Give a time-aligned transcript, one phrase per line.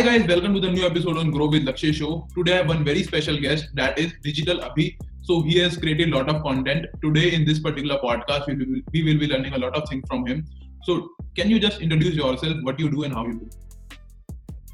[0.00, 2.26] Hi guys, welcome to the new episode on Grow with Lakshay show.
[2.34, 4.96] Today I have one very special guest that is Digital Abhi.
[5.20, 6.86] So he has created a lot of content.
[7.02, 10.02] Today in this particular podcast, we will, we will be learning a lot of things
[10.08, 10.46] from him.
[10.84, 13.50] So can you just introduce yourself, what you do and how you do?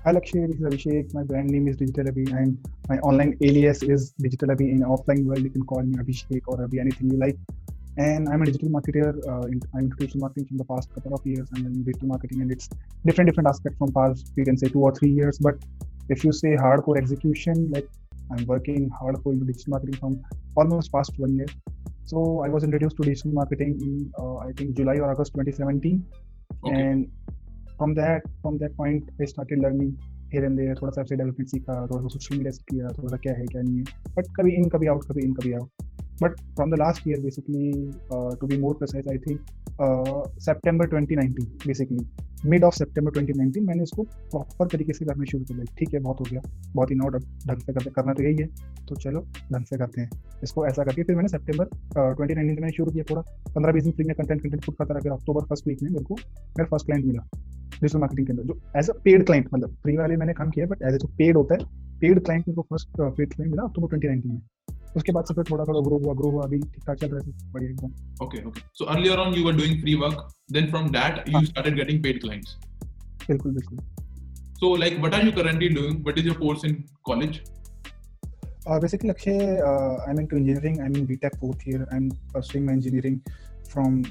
[0.05, 1.13] Hi Lakshay, this is Abhishek.
[1.13, 2.57] My brand name is Digital Abhi and
[2.89, 4.71] my online alias is Digital Abhi.
[4.71, 7.37] In offline world, you can call me Abhishek or Abhi, anything you like
[7.98, 9.10] And I'm a digital marketer.
[9.28, 11.48] Uh, in, I'm into digital marketing from the past couple of years.
[11.56, 12.70] I'm in digital marketing and it's
[13.06, 15.38] different different aspects from past, you can say two or three years.
[15.40, 15.56] But
[16.10, 17.90] if you say hardcore execution, like
[18.32, 20.22] I'm working hardcore into digital marketing from
[20.56, 21.48] almost past one year.
[22.06, 26.06] So I was introduced to digital marketing in uh, I think July or August 2017,
[26.66, 26.76] okay.
[26.76, 27.10] and
[27.78, 29.98] from that from that point I started learning
[30.32, 33.18] here and there थोड़ा सा website development सीखा थोड़ा सा social media सीखा थोड़ा सा
[33.24, 36.39] क्या है क्या नहीं है बट कभी इन कभी आउट कभी इन कभी out But
[36.59, 37.67] from the last year basically
[38.15, 39.39] uh, to be more precise i think
[39.87, 42.07] uh, september 2019 basically.
[42.47, 46.01] Mid of सितंबर 2019 मैंने इसको प्रॉपर तरीके से करना शुरू कर दिया। ठीक है
[46.01, 46.41] बहुत हो गया।
[46.75, 48.47] बहुत ही नॉट ढंग से करते करना तो यही है।
[48.89, 49.21] तो चलो
[49.53, 50.11] ढंग से करते हैं।
[50.43, 51.65] इसको ऐसा करके फिर मैंने सितंबर
[52.15, 53.23] ट्वेंटी नाइनटीन में शुरू किया पूरा।
[53.55, 56.05] पंद्रह बीस दिन फ्री में कंटेंट कंटेंट पुट करता रहा। अक्टूबर फ़र्स्ट वीक में मेरे
[56.05, 57.23] को मेरा फ़र्स्ट क्लाइंट मिला
[57.81, 60.67] डिजिटल मार्केटिंग के अंदर जो एज अ पेड क्लाइंट मतलब फ्री वाले मैंने काम किया
[60.67, 61.61] बट एज ए जो पेड होता है
[62.01, 64.41] पेड क्लाइंट मेरे को फ़र्स्ट पेड क्लाइंट मिला अक्टूबर ट्वेंटी नाइनटीन में।
[64.97, 67.25] उसके बाद से फिर थोड़ा थोड़ा ग्रो हुआ ग्रो हुआ अभी ठीक ठाक चल रहा
[67.27, 70.89] है बढ़िया एकदम। Okay okay so earlier on you were doing free work then from
[70.93, 72.57] that you started getting paid clients
[73.29, 73.79] बिल्कुल बिल्कुल।
[74.61, 77.41] So like what are you currently doing what is your course in college
[78.69, 82.75] basically Lakshya I mean to engineering I mean B fourth year I am pursuing my
[82.75, 83.19] engineering
[83.69, 84.03] from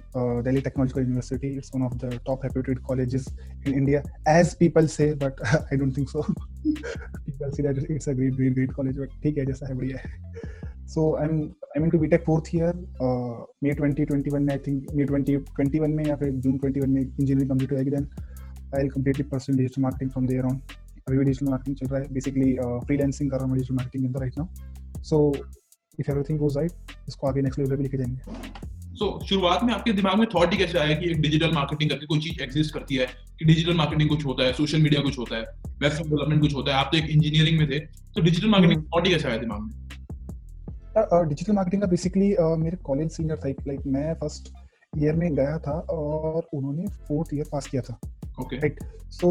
[0.44, 3.28] Delhi technological university it's one of the top reputed colleges
[3.68, 8.14] in India as people से but I don't think so people see that it's a
[8.14, 10.10] great great college but ठीक है जैसा है बढ़िया है।
[10.94, 11.34] So I'm
[11.76, 12.74] I'm into BTech fourth year.
[13.04, 17.50] Uh, May 2021 में I think May 2021 में या फिर June 21 में engineering
[17.50, 18.06] complete होएगी then
[18.76, 20.58] I'll completely pursue digital marketing from there on.
[21.08, 24.08] अभी भी डिजिटल मार्केटिंग चल रहा है बेसिकली फ्रीलांसिंग कर रहा हूँ डिजिटल मार्केटिंग के
[24.08, 24.48] अंदर right now
[25.04, 25.38] so
[26.00, 26.72] if everything goes right
[27.08, 28.20] इसको आगे नेक्स्ट लेवल पे लेके जाएँगे.
[28.96, 31.90] सो so, शुरुआत में आपके दिमाग में थॉट ही कैसे आया कि एक डिजिटल मार्केटिंग
[31.90, 33.08] करके कोई चीज़ एग्जिस्ट करती है?
[33.40, 35.44] कि डिजिटल मार्केटिंग कुछ होता है सोशल मीडिया कुछ होता है
[35.80, 36.78] वेबसाइट डेवलपमेंट कुछ होता है?
[36.78, 39.85] आप तो एक इंजीनियरिंग में थे तो डिजिटल मार्केटिंग थॉट ही कैसे आया दिमाग में?
[40.98, 44.54] डिजिटल मार्केटिंग का बेसिकली मेरे कॉलेज सीनियर था लाइक मैं फ़र्स्ट
[44.94, 48.00] ईयर में गया था और उन्होंने फोर्थ ईयर पास किया था।
[48.42, 48.80] ओके राइट
[49.12, 49.28] सो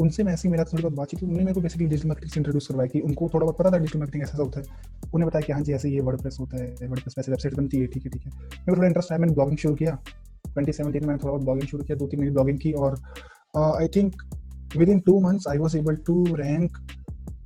[0.00, 2.40] उनसे मैं ऐसे ही मेरा थोड़ी बहुत बातचीत उन्होंने मेरे को बेसिकली डिजिटल मार्केटिंग से
[2.40, 4.66] इंट्रोड्यूस करवाया कि उनको थोड़ा बहुत पता था डिजिटल मार्केटिंग ऐसा होता है।
[5.14, 7.86] उन्हें बताया कि हाँ जी ऐसे ये वर्डप्रेस होता है वर्डप्रेस पे वेबसाइट बनती है
[7.86, 9.98] ठीक है ठीक है। मेरे को थोड़ा इंटरेस्ट आया मैंने ब्लॉगिंग शुरू किया।
[10.48, 13.00] 2017 में मैंने थोड़ा बहुत ब्लॉगिंग शुरू किया दो तीन महीने ब्लॉगिंग की और
[13.56, 14.22] I think
[14.88, 16.78] within two months I was able to rank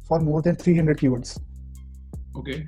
[0.08, 1.38] for more than 300 keywords
[2.38, 2.60] okay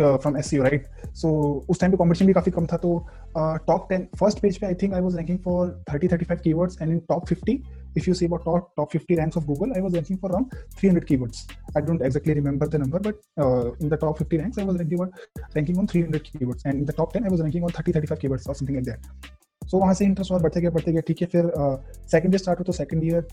[0.00, 1.30] from S C right so
[1.68, 2.96] उस टाइम पे कॉम्पिटिशन भी काफ़ी कम था तो
[3.36, 6.80] टॉप टेन फ़र्स्ट पेज पे I think I was ranking for thirty thirty five keywords
[6.82, 7.52] and in top fifty
[7.96, 10.54] if you see about top top fifty ranks of Google I was ranking for around
[10.78, 11.46] three hundred keywords
[11.76, 15.00] I don't exactly remember the number but in the top fifty ranks I was ranking
[15.56, 17.92] ranking on three hundred keywords and in the top ten I was ranking on thirty
[17.92, 19.30] thirty five keywords of something at that
[19.62, 21.50] so वहाँ से interest और बढ़ते गए बढ़ते गए ठीक है, फिर
[22.08, 23.26] सेकंड ईयर स्टार्ट हो तो सेकंड ईयर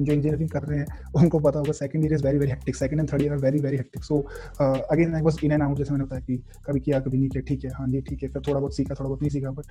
[0.00, 0.86] जो इंजीनियरिंग कर रहे हैं
[1.16, 3.76] उनको पता होगा second year is very very hectic second and third year very very
[3.76, 4.20] hectic so
[4.60, 6.36] again I was in and out जैसे मैंने बताया कि
[6.66, 8.94] कभी किया कभी नहीं किया ठीक है हाँ जी ठीक है फिर थोड़ा बहुत सीखा
[8.94, 9.64] थोड़ा बहुत नहीं सीखा बट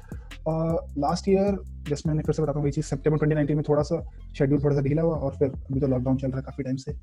[0.97, 1.57] लास्ट ईयर
[1.89, 4.75] जैसे मैंने फिर से बताता हूँ वही चीज़ सेप्टेम्बर ट्वेंटी में थोड़ा सा शेड्यूल थोड़ा
[4.75, 6.93] सा ढीला हुआ और फिर अभी तो लॉकडाउन चल रहा है काफ़ी टाइम से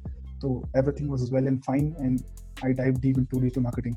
[0.40, 2.20] तो everything was well and fine and
[2.64, 3.94] I dive deep into digital marketing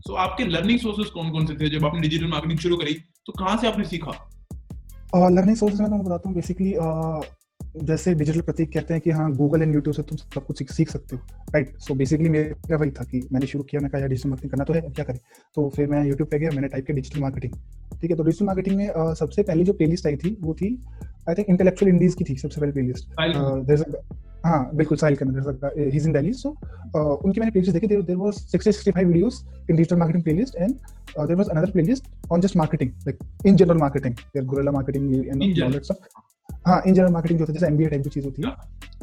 [0.00, 1.68] so आपके लर्निंग सोर्सेज कौन कौन से थे?
[1.70, 2.94] जब आपने डिजिटल मार्केटिंग शुरू करी
[3.26, 4.12] तो कहाँ से आपने सीखा?
[5.16, 6.72] लर्निंग सोर्सेज में तो मैं बताता हूँ बेसिकली
[7.82, 10.90] जैसे डिजिटल प्रतीक कहते हैं कि हाँ गूगल एंड यूट्यूब से तुम सब कुछ सीख
[10.90, 11.22] सकते हो
[11.54, 14.50] राइट सो बेसिकली मेरा वही था कि मैंने शुरू किया मैं कहा यार डिजिटल मार्केटिंग
[14.50, 15.18] करना तो है क्या करें?
[15.56, 17.52] तो फिर मैं यूट्यूब पे गया मैंने टाइप किया डिजिटल मार्केटिंग
[18.00, 20.78] ठीक है तो डिजिटल मार्केटिंग में uh, सबसे पहली जो प्लेलिस्ट आई थी वो थी
[21.28, 23.08] आई थिंक इंटेलेक्चुअल इंडीज की थी सबसे पहले प्लेलिस्ट
[24.46, 28.34] हाँ बिल्कुल साहिल करना he is in Delhi so उनकी मैंने प्लेलिस्ट देखी। There was
[28.56, 32.90] 60 65 videos in digital marketing playlist and there was another playlist on just marketing
[32.90, 36.33] like in general marketing there guerrilla marketing and all that stuff
[36.66, 38.52] हाँ in general marketing जो होता है जैसे MBA type की चीज़ होती है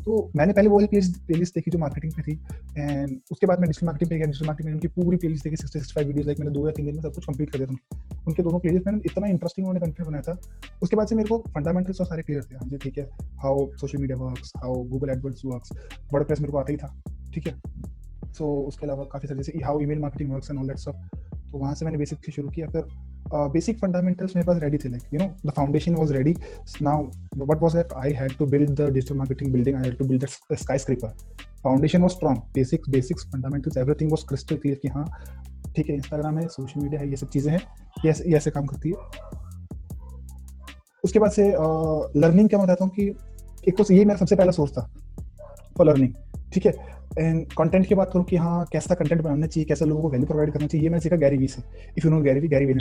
[0.04, 2.34] तो मैंने पहले वो वाली प्लेलिस्ट प्लेलिस्ट देखी जो मार्केटिंग पे थी
[2.78, 5.56] एंड उसके बाद मैं डिजिटल मार्केटिंग पे गया डिजिटल मार्केटिंग में उनकी पूरी प्लेलिस्ट देखी
[5.56, 7.58] sixty six five videos like मैंने दो या तीन दिन में सब कुछ कंप्लीट कर
[7.58, 10.38] दिया था। उनके दोनों प्लेलिस्ट मैंने इतना इंटरेस्टिंग उन्होंने कंटेंट बनाया था।
[10.84, 13.08] उसके बाद से मेरे को फंडामेंटल्स और सारे क्लियर थे। हाँ जी ठीक है
[13.44, 15.72] how social media works how Google AdWords works
[16.28, 16.94] WordPress मेरे को आता ही था
[17.34, 17.54] ठीक है।
[18.34, 21.10] सो उसके अलावा काफ़ी सारे जैसे how email marketing works and all that सब
[21.52, 22.84] तो वहाँ से मैंने बेसिक शुरू किया। फिर
[23.34, 26.36] बेसिक फंडामेंटल्स मेरे पास रेडी थे like you know the foundation was ready
[26.82, 27.04] now
[27.38, 30.26] what was that I had to build the digital marketing building I to build
[30.78, 31.08] skyscraper
[31.64, 35.06] foundation was strong basics basics fundamentals everything was crystal clear कि हाँ
[35.76, 37.62] ठीक है Instagram है social media है ये सब चीज़ें हैं।
[38.06, 38.96] ये ऐसे, काम करती है।
[41.04, 41.50] उसके बाद से
[42.20, 43.16] लर्निंग uh, क्या बताता हूँ कि
[43.68, 44.92] एक तो ये मेरा सबसे पहला सोर्स था
[45.78, 46.14] फॉर लर्निंग
[46.54, 46.72] ठीक है?
[47.20, 50.28] एंड कंटेंट की बात करूँ कि हाँ कैसा कंटेंट बनाना चाहिए कैसे लोगों को वैल्यू
[50.28, 51.62] प्रोवाइड करना चाहिए ये मैंने सीखा गैरी वी से।
[51.98, 52.74] If you know Gary Vee Gary Vee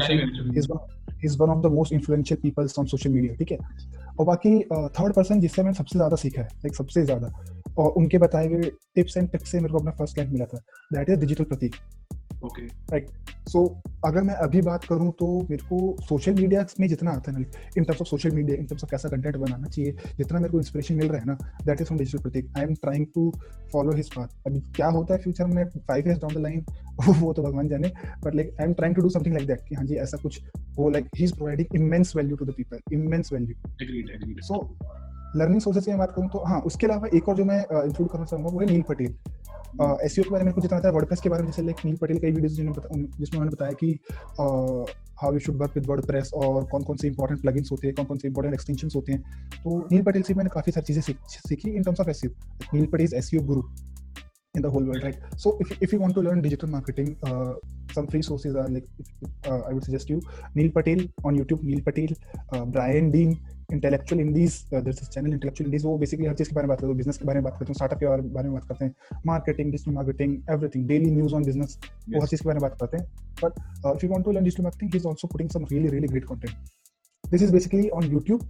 [1.24, 3.58] is one of the most influential peoples on social media ठीक है?
[4.18, 4.58] और बाकी
[4.98, 7.32] थर्ड पर्सन जिससे मैंने सबसे ज़्यादा सीखा है लाइक सबसे ज़्यादा
[7.78, 10.58] और उनके बताए हुए टिप्स एंड टिप्स से मेरे को अपना फ़र्स्ट क्लाइंट मिला था
[10.92, 11.76] that is digital Prateek
[12.44, 13.08] okay right
[13.48, 13.64] so
[14.04, 17.44] अगर मैं अभी बात करूँ तो मेरे को सोशल मीडिया में जितना आता है ना
[17.78, 20.58] in terms of social media in terms of कैसा कंटेंट बनाना चाहिए जितना मेरे को
[20.58, 23.30] इंस्पिरेशन मिल रहा है ना that is from digital Prateek I am trying to
[23.72, 26.64] follow his path अभी क्या होता है फ्यूचर में five years down the line
[27.10, 27.92] वो तो भगवान जाने
[28.24, 30.40] but like I am trying to do something like that कि हाँ जी ऐसा कुछ
[30.76, 34.64] वो like he is providing immense value to the people immense value so
[35.36, 38.24] learning sources की बात करूँ तो हाँ उसके अलावा एक और जो मैं इंक्लूड करना
[38.24, 39.14] चाहूँगा वो है नील पटेल
[40.04, 41.96] एस के बारे में कुछ जितना आता है वर्डप्रेस के बारे में जैसे लाइक नील
[41.96, 43.98] पटेल कई वीडियोस जिसमें उन्होंने बताया कि
[45.22, 48.06] how you should work with WordPress और कौन कौन से इंपॉर्टेंट प्लगइन्स होते हैं कौन
[48.06, 49.20] कौन से इंपॉर्टेंट एक्सटेंशंस होते हैं।
[49.62, 51.14] तो नील पटेल से मैंने काफ़ी सारी चीज़ें
[51.48, 52.22] सीखी in terms of as
[52.74, 53.62] Neil Patel as guru
[54.58, 55.16] world, right?
[55.36, 57.54] So if, if you want to learn digital marketing, uh,
[57.92, 58.84] some free sources are like
[59.46, 60.20] uh, I would suggest you
[60.54, 62.08] Neil Patel on YouTube, Neil Patel,
[62.52, 63.38] uh, Brian Dean,
[63.72, 66.96] intellectual indies channel intellectual indies वो basically हर चीज़ के बारे में बात करते हैं
[66.96, 69.70] business के बारे में बात करते हैं स्टार्टअप के बारे में बात करते हैं marketing
[69.72, 71.78] digital marketing everything daily news on business
[72.08, 73.06] वो हर चीज़ के बारे में बात करते हैं।
[73.42, 76.08] But if you want to learn digital marketing he is also putting some really really
[76.08, 78.48] great content this is basically on YouTube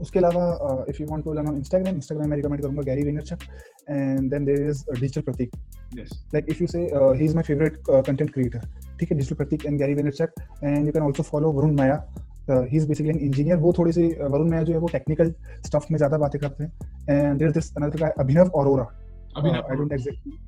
[0.00, 3.42] उसके अलावा if you want to learn on Instagram Instagram में रिकमेंड करूँगा Gary Vaynerchuk
[3.90, 5.56] and then there is digital Prateek
[5.96, 8.68] like if you say he is my favourite content creator
[9.00, 11.96] ठीक है digital Prateek and Gary Vaynerchuk and you can also follow Varun Maya
[12.50, 15.34] he is basically an engineer वो थोड़ी सी वरुण माया जो है वो technical
[15.66, 16.72] stuff में ज़्यादा बातें करते हैं।
[17.10, 18.88] And there this another guy Abhinav Arora
[19.36, 20.38] I don't exactly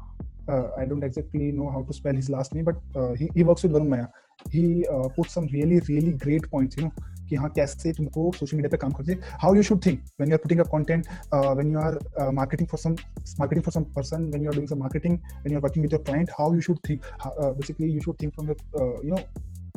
[0.49, 3.43] uh, I don't exactly know how to spell his last name, but uh, he, he
[3.43, 4.07] works with Varun Maya.
[4.53, 6.93] He uh, puts some really, really great points, you know,
[7.29, 10.35] कि हाँ कैसे तुमको social media पे काम करते how you should think when you
[10.35, 12.93] are putting up content when you are marketing for some
[13.41, 15.93] marketing for some person when you are doing some marketing when you are working with
[15.93, 19.17] your client how you should think basically you should think from you know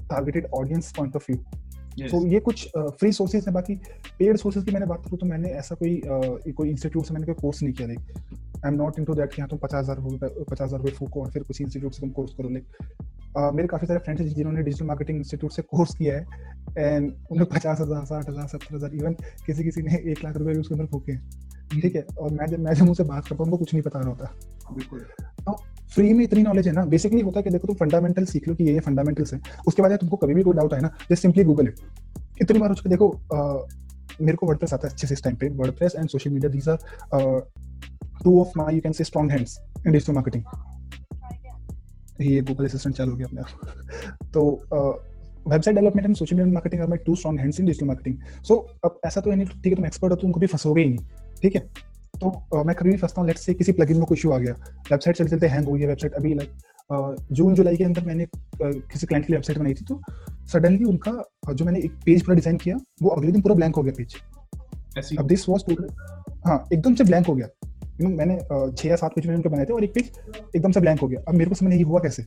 [0.09, 1.31] targeted audience point of
[2.01, 3.75] तो ये कुछ free sources है बाकी
[4.19, 7.25] paid sources की मैंने बात करूँ तो मैंने ऐसा कोई uh, कोई इंस्टीट्यूट से मैंने
[7.25, 7.99] कोई कोर्स नहीं किया like
[8.65, 11.21] I am not into that कि हाँ तुम पचास हज़ार रुपये पचास हज़ार रुपये फूको
[11.21, 12.65] और फिर कुछ इंस्टीट्यूट से तुम कोर्स करो लाइक
[13.55, 16.25] मेरे काफ़ी सारे फ्रेंड्स हैं जिन्होंने डिजिटल मार्केटिंग इंस्टीट्यूट से कोर्स किया है
[16.77, 19.13] एंड उन्हें पचास हज़ार साठ हज़ार सत्तर हज़ार इवन
[19.45, 21.29] किसी किसी ने एक लाख रुपये भी उसके अंदर फूके हैं।
[21.71, 22.05] ठीक है?
[22.19, 24.73] और मैं जब मैं जब मुझसे बात करता हूँ उनको कुछ नहीं पता रहा होता।
[24.73, 24.99] बिल्कुल।
[25.45, 25.57] तो
[25.89, 28.55] फ्री में इतनी नॉलेज है ना बेसिकली होता है कि देखो तुम फंडामेंटल सीख लो
[28.55, 31.21] कि ये ये फंडामेंटल्स है। उसके बाद तुमको कभी भी कोई डाउट है ना जस्ट
[31.21, 31.79] सिंपली गूगल इट
[32.41, 33.09] इतनी बार उसको देखो
[34.21, 36.69] मेरे को वर्डप्रेस आता है अच्छे से इस टाइम पे। WordPress and social media these
[36.69, 36.77] are
[38.23, 40.43] two of my you can say strong hands in digital marketing
[42.21, 43.41] ये गूगल असिस्टेंट चालू हो गया अपने
[44.31, 44.41] तो
[45.47, 48.55] website development and social media marketing are my two strong hands in digital marketing so
[48.85, 51.05] अब ऐसा तो नहीं ठीक है तुम एक्सपर्ट हो, तुम कभी फंसोगे ही नहीं।
[51.41, 51.61] ठीक है?
[52.21, 54.37] तो uh, मैं कभी भी फंसता हूँ। लेट्स से किसी प्लगइन में कोई इशू आ
[54.37, 54.53] गया।
[54.91, 56.57] वेबसाइट चलते चलते हैंग हो गई वेबसाइट अभी लाइक
[57.31, 58.25] जून जुलाई के अंदर मैंने
[58.61, 60.01] किसी क्लाइंट के लिए वेबसाइट बनाई थी तो
[60.51, 63.83] सडनली उनका जो मैंने एक पेज पूरा डिज़ाइन किया वो अगले दिन पूरा ब्लैंक हो
[63.83, 65.87] गया पेज अब दिस वाज टोटल
[66.45, 67.47] हाँ एकदम से ब्लैंक हो गया।
[68.01, 68.37] यू नो मैंने
[68.71, 70.11] छह या सात पेज मैंने उनके बनाए थे और एक पेज
[70.55, 72.23] एकदम से ब्लैंक हो गया। अब मेरे को समझ नहीं हुआ कैसे।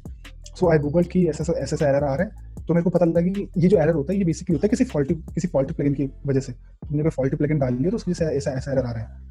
[0.56, 3.04] सो आई गूगल की ऐसा ऐसा ऐसा एरर आ रहा है। तो मेरे को पता
[3.04, 5.74] लगा कि ये जो एरर होता है ये बेसिकली होता है किसी फॉल्टी किसी फॉल्टी
[5.74, 8.84] प्लगइन की वजह से। तुमने कोई फॉल्टी प्लगइन डाल लिया तो उसकी ऐसा ऐसा एरर
[8.84, 9.30] आ रहा है।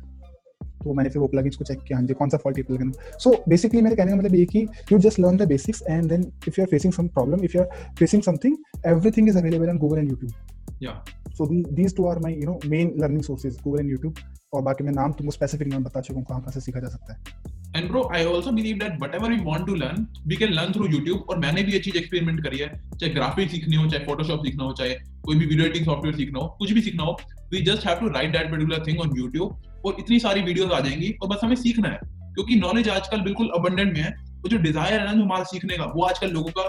[0.84, 3.32] तो मैंने फिर वो प्लगइन्स को चेक किया हाँ जी कौन सा फॉल्टी प्लगइन सो
[3.50, 6.60] बेसिकली मेरे कहने का मतलब ये कि you just learn the basics and then if
[6.60, 8.58] you are facing some problem if you are facing something
[8.88, 11.02] everything is available on Google and YouTube या
[11.38, 14.16] so these two are my you know main learning sources Google and YouTube
[14.54, 16.88] और बाकी मैं नाम तुमको specific नाम बता चुका हूँ कहाँ कहाँ से सीखा जा
[16.90, 20.50] सकता है। And bro, I also believe that whatever we want to learn, we can
[20.52, 21.20] learn through YouTube.
[21.30, 24.64] और मैंने भी ये चीज़ एक्सपेरिमेंट करी है चाहे ग्राफिक सीखनी हो चाहे फोटोशॉप सीखना
[24.64, 24.96] हो चाहे
[25.26, 27.18] कोई भी वीडियो एडिटिंग सॉफ्टवेयर सीखना हो कुछ भी सीखना हो
[27.52, 30.80] we just have to write that particular thing on YouTube और इतनी सारी वीडियोस आ
[30.80, 32.00] जाएँगी और बस हमें सीखना है,
[32.34, 35.78] क्योंकि नॉलेज आजकल बिल्कुल अबंडेंट में है। वो जो डिज़ायर है ना, जो हमारा सीखने
[35.78, 36.64] का, वो आजकल लोगों का,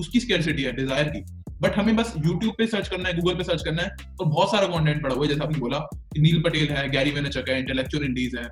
[0.00, 1.24] उसकी स्केरसिटी है डिज़ायर की।
[1.62, 4.50] बट हमें बस यूट्यूब पे सर्च करना है गूगल पे सर्च करना है और बहुत
[4.50, 5.78] सारा कंटेंट पड़ा हुआ है। जैसा आपने बोला
[6.12, 8.44] कि नील पटेल है गैरी वेनेचक है इंटेलेक्चुअल इंडीज है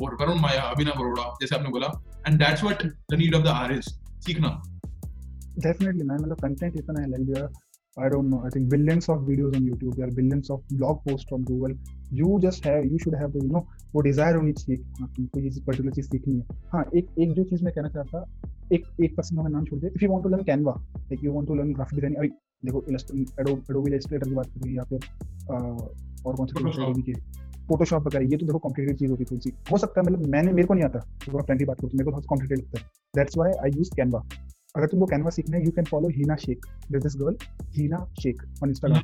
[0.00, 1.86] और वरुण माया अभिनव अरोड़ा जैसे आपने बोला।
[2.28, 4.48] And that's what the need of the artist सीखना।
[5.58, 7.48] डेफिनेटली मैन मतलब कंटेंट इतना है like there
[7.96, 8.42] I don't know.
[8.46, 9.96] I think billions of videos on YouTube.
[9.96, 11.74] There are billions of blog posts on Google.
[12.12, 13.62] You just have, you should have the, you know,
[13.94, 17.44] वो desire होनी चाहिए हाँ तुमको ये particular चीज़ सीखनी है। हाँ एक एक जो
[17.50, 18.24] चीज़ मैं कहना चाहता
[18.76, 21.24] एक एक पर्सन का मैं नाम छोड़ दिया if you want to learn Canva like
[21.24, 22.28] you want to learn graphic designing अभी
[22.64, 22.84] देखो
[23.70, 25.00] एडोबी इलस्ट्रेटर की बात करें या फिर
[26.26, 27.12] और कौन सी एडोबी के?
[27.68, 30.26] फोटोशॉप वगैरह ये तो देखो कॉम्प्लिकेटेड चीज़ होती है थोड़ी सी। हो सकता है मतलब
[30.34, 32.80] मैंने मेरे को नहीं आता तो फ्रेंड की बात करूँ मेरे को थोड़ा कॉम्प्लिकेटेड लगता
[32.80, 32.84] है।
[33.16, 34.22] That's why I use Canva
[34.76, 37.36] अगर तुमको कैनवा सीखना है you can follow Heena Shaikh this girl
[37.76, 39.02] Heena Shaikh on Instagram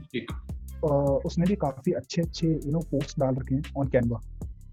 [1.27, 4.21] उसने भी काफ़ी अच्छे अच्छे यू नो पोस्ट डाल रखे हैं on Canva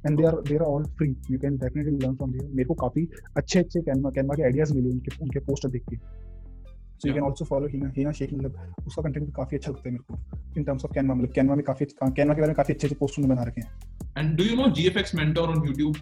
[0.07, 2.73] and they are they are all free you can definitely learn from there मेरे को
[2.73, 5.95] काफ़ी अच्छे अच्छे कैनवा कैनवा के आइडियाज़ मिले उनके उनके पोस्टर देख के.
[5.95, 9.89] So you can also follow Heena Heena Shaikh मतलब उसका कंटेंट भी काफ़ी अच्छा लगता
[9.89, 10.37] है मेरे को.
[10.57, 12.97] इन टर्म्स ऑफ़ कैनवा मतलब कैनवा में काफ़ी कैनवा के बारे में काफ़ी अच्छे अच्छे
[12.99, 13.71] पोस्ट उन्होंने बना रखे हैं.
[14.17, 15.97] And do you know GFX mentor on YouTube?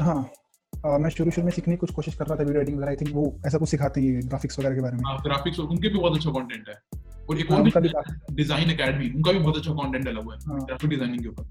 [0.00, 0.28] हाँ.
[0.86, 2.90] Uh, मैं शुरू शुरू में सीखने की कुछ कोशिश कर रहा था वीडियो एडिटिंग वगैरह
[2.90, 5.88] आई थिंक वो ऐसा कुछ सिखाते हैं ग्राफिक्स वगैरह के बारे में हाँ ग्राफिक्स उनके
[5.88, 6.76] भी बहुत अच्छा कंटेंट है
[7.28, 10.40] और एक हाँ, और भी डिज़ाइन एकेडमी उनका भी बहुत अच्छा कंटेंट डला हुआ है
[10.48, 11.44] हाँ। ग्राफिक डिज़ाइनिंग के ऊपर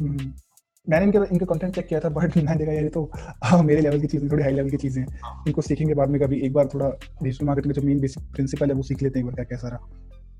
[0.00, 0.32] हम्म।
[0.86, 3.80] मैंने इनके इनके कंटेंट चेक किया था बट मैंने देखा यार ये तो हाँ, मेरे
[3.80, 6.40] लेवल की चीज़ें थोड़ी हाई लेवल की चीज़ें हैं हाँ। इनको सीखेंगे बाद में कभी
[6.40, 6.88] एक बार थोड़ा
[7.22, 9.44] डिजिटल मार्केटिंग का जो मेन बेसिक प्रिंसिपल है वो सीख लेते हैं एक बार क्या
[9.46, 9.78] क्या सारा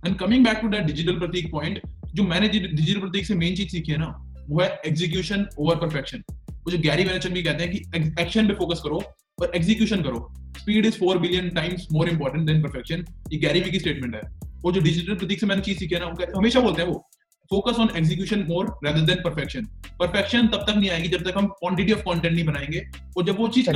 [0.07, 1.81] and coming back to that digital Prateek point
[2.15, 4.15] जो मैंने डिजिटल प्रतीक से मेन चीज़ सीखी है ना
[4.49, 6.23] वो है एग्जीक्यूशन ओवर परफेक्शन
[6.61, 9.03] वो जो गैरी वेनरचंद भी कहते हैं कि एक्शन पे फोकस करो
[9.43, 13.71] और एग्जीक्यूशन करो। Speed is four billion times more important than perfection ये गैरी वी
[13.71, 14.21] की स्टेटमेंट है।
[14.63, 17.11] वो जो डिजिटल प्रतीक से मैंने चीज़ सीखी है ना कहते- हमेशा बोलते हैं वो
[17.51, 19.65] focus on execution more rather than perfection
[19.99, 23.37] perfection तब तक नहीं आएगी जब तक हम क्वांटिटी ऑफ़ कंटेंट नहीं बनाएँगे। और जब
[23.37, 23.69] वो चीज़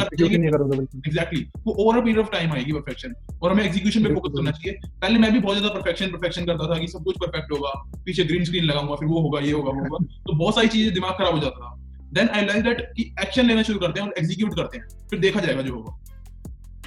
[1.07, 4.51] एग्जैक्टली वो over a period of time आएगी परफेक्शन और हमें एग्जीक्यूशन पे फोकस करना
[4.51, 8.03] चाहिए। पहले मैं भी बहुत ज़्यादा परफेक्शन परफेक्शन करता था कि सब कुछ परफेक्ट होगा।
[8.05, 10.95] पीछे ग्रीन स्क्रीन लगाऊँगा फिर वो होगा ये होगा वो होगा। तो बहुत सारी चीज़ें
[10.95, 11.84] दिमाग खराब हो जाता था।
[12.15, 15.21] देन आई लाइक दैट कि एक्शन लेना शुरू करते हैं और एग्जीक्यूट करते हैं। फिर
[15.21, 15.99] देखा जाएगा जो होगा।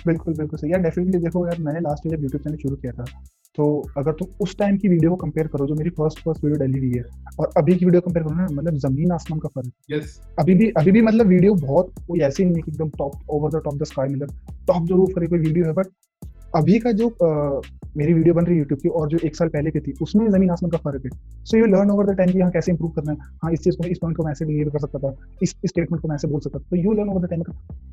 [0.06, 3.06] बिल्कुल बिल्कुल सही। यार डेफिनेटली देखो यार मैंने लास्ट ईयर यूट्यूब चैनल शुरू किया था
[3.58, 3.66] तो
[3.98, 6.80] अगर तुम उस टाइम की वीडियो को कंपेयर करो जो मेरी फ़र्स्ट फ़र्स्ट वीडियो डली
[6.80, 7.04] हुई है
[7.40, 10.54] और अभी की वीडियो कंपेयर करो ना मतलब ज़मीन आसमान का फ़र्क। है यस अभी
[10.56, 13.64] भी अभी भी मतलब वीडियो बहुत कोई ऐसी नहीं है कि एकदम top over the
[13.64, 15.88] top the sky मतलब टॉप जो रूफ कोई वीडियो है बट
[16.56, 17.10] अभी का जो
[17.98, 20.28] मेरी वीडियो बन रही है यूट्यूब की और जो एक साल पहले की थी उसमें
[20.30, 21.12] ज़मीन आसमान का फ़र्क है।
[21.46, 23.78] So you learn over the time कि हाँ कैसे इंप्रूव करना है। हाँ इस चीज़
[23.78, 26.28] को इस पॉइंट को मैं ऐसे डिलीवर कर सकता था इस स्टेटमेंट को मैं ऐसे
[26.28, 27.44] बोल सकता था। तो you learn over the time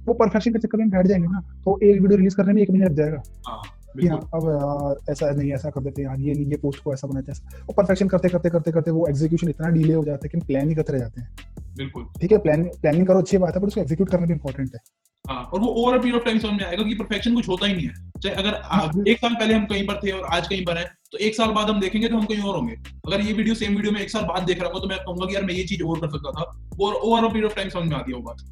[0.06, 2.70] वो परफेक्शन के चक्कर में बैठ जाएँगे ना तो एक वीडियो रिलीज़ करने में एक
[2.70, 3.62] महीना लग जाएगा। हाँ
[4.00, 6.82] कि हाँ अब यार ऐसा नहीं ऐसा कर देते हैं यार ये नहीं ये पोस्ट
[6.84, 10.04] को ऐसा बनाते हैं। वो परफेक्शन करते करते करते करते वो एग्जीक्यूशन इतना डिले हो
[10.04, 11.28] जाता है कि प्लान ही करते रह जाते हैं।
[11.76, 14.74] बिल्कुल। ठीक है प्लान प्लानिंग करो अच्छी बात है पर उसको एग्जीक्यूट करना भी इंपॉर्टेंट
[14.74, 14.80] है।
[15.24, 17.66] हाँ और वो over a period of time समझ में आएगा कि परफेक्शन कुछ होता
[17.66, 17.92] ही नहीं है।
[18.24, 21.18] चाहे अगर एक साल पहले हम कहीं पर थे और आज कहीं पर है तो
[21.20, 22.74] एक साल बाद हम देखेंगे तो हम कहीं और होंगे।
[23.06, 25.26] अगर ये वीडियो सेम वीडियो में एक साल बाद देख रहा हूँ तो मैं कहूँगा
[25.26, 26.44] कि यार मैं ये चीज़ और कर सकता था
[26.80, 28.50] और ओवर पीरियड ऑफ़ टाइम समझ में आती है वो बात।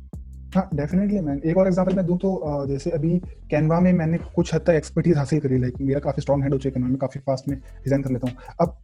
[0.57, 3.19] हाँ डेफिनेटली मैम एक और एग्जांपल मैं दूँ तो जैसे अभी
[3.51, 6.59] कैनवा में मैंने कुछ हद तक एक्सपर्टीज हासिल करी लाइक मेरा काफ़ी स्ट्रॉन्ग हैंड हो
[6.59, 8.77] चुके कैनवा में, काफ़ी फास्ट में डिज़ाइन कर लेता हूँ। अब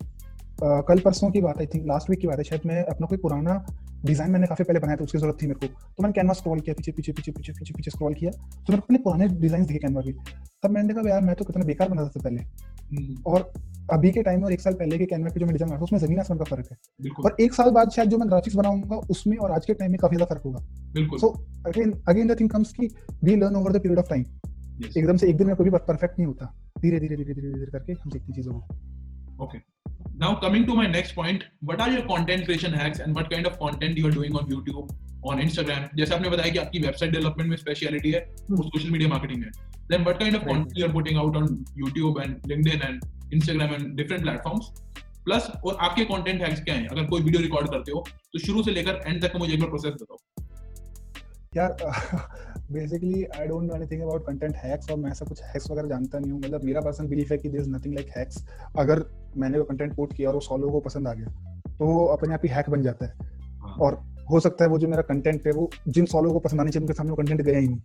[0.58, 3.18] कल परसों की बात आई थिंक लास्ट वीक की बात है शायद मैं अपना कोई
[3.18, 3.64] पुराना
[4.04, 6.60] डिज़ाइन मैंने काफ़ी पहले बनाया था उसकी ज़रूरत थी मेरे को। तो मैंने कैनवा स्क्रॉल
[6.60, 9.64] किया पीछे पीछे पीछे पीछे पीछे पीछे स्क्रॉल किया। तो मेरे को अपने पुराने डिज़ाइन
[9.66, 10.12] दिखे कैनवा के।
[10.62, 13.52] तब मैंने देखा यार मैं तो कितना बेकार बना था पहले। हम्म, और
[13.92, 15.98] अभी के टाइम और एक साल पहले के कैनवा के जो मैं डिज़ाइन बनाता उसमें
[16.00, 19.36] ज़मीन आसमान का फ़र्क है। और एक साल बाद शायद जो मैं ग्राफिक्स बनाऊँगा उसमें
[19.36, 21.32] और आज के टाइम में काफ़ी ज़्यादा फ़र्क होगा। So
[21.66, 22.88] again again the thing comes कि
[23.24, 24.24] we learn over the period of time
[24.96, 27.92] एकदम से एक दिन में कोई परफेक्ट नहीं होता। धीरे धीरे धीरे धीरे धीरे करके
[27.94, 28.76] हम सीखते चीज़ों को।
[29.38, 29.58] Okay.
[30.20, 33.46] Now coming to my next point, what are your content creation hacks and what kind
[33.46, 34.88] of content you are doing on YouTube,
[35.22, 35.84] on Instagram?
[35.96, 38.20] जैसे आपने बताया कि आपकी वेबसाइट डेवलपमेंट में स्पेशलिटी है
[38.50, 39.50] वो सोशल मीडिया मार्केटिंग है
[39.92, 40.50] then what kind of Right.
[40.50, 41.46] content you are putting out on
[41.82, 43.06] YouTube and LinkedIn and
[43.38, 44.68] Instagram and different platforms
[45.24, 48.62] plus और आपके कंटेंट हैक्स क्या हैं अगर कोई वीडियो रिकॉर्ड करते हो तो शुरू
[48.62, 50.47] से लेकर एंड तक का मुझे एक बार प्रोसेस बताओ
[51.58, 51.76] यार
[52.72, 56.18] basically I don't know anything about content hacks और मैं ऐसा कुछ हैक्स वगैरह जानता
[56.18, 58.44] नहीं हूँ। मतलब मेरा पर्सनल बिलीफ है कि this is nothing like hacks
[58.78, 59.04] अगर
[59.36, 61.26] मैंने वो कंटेंट पोट किया और वो सौ लोगों को पसंद आ गया
[61.68, 63.12] तो वो अपने आप ही हैक बन जाता है।
[63.62, 64.00] हाँ। और
[64.30, 66.70] हो सकता है वो जो मेरा कंटेंट है वो जिन सौ लोगों को पसंद आने
[66.70, 67.80] चाहिए उनके सामने वो कंटेंट गया ही नहीं।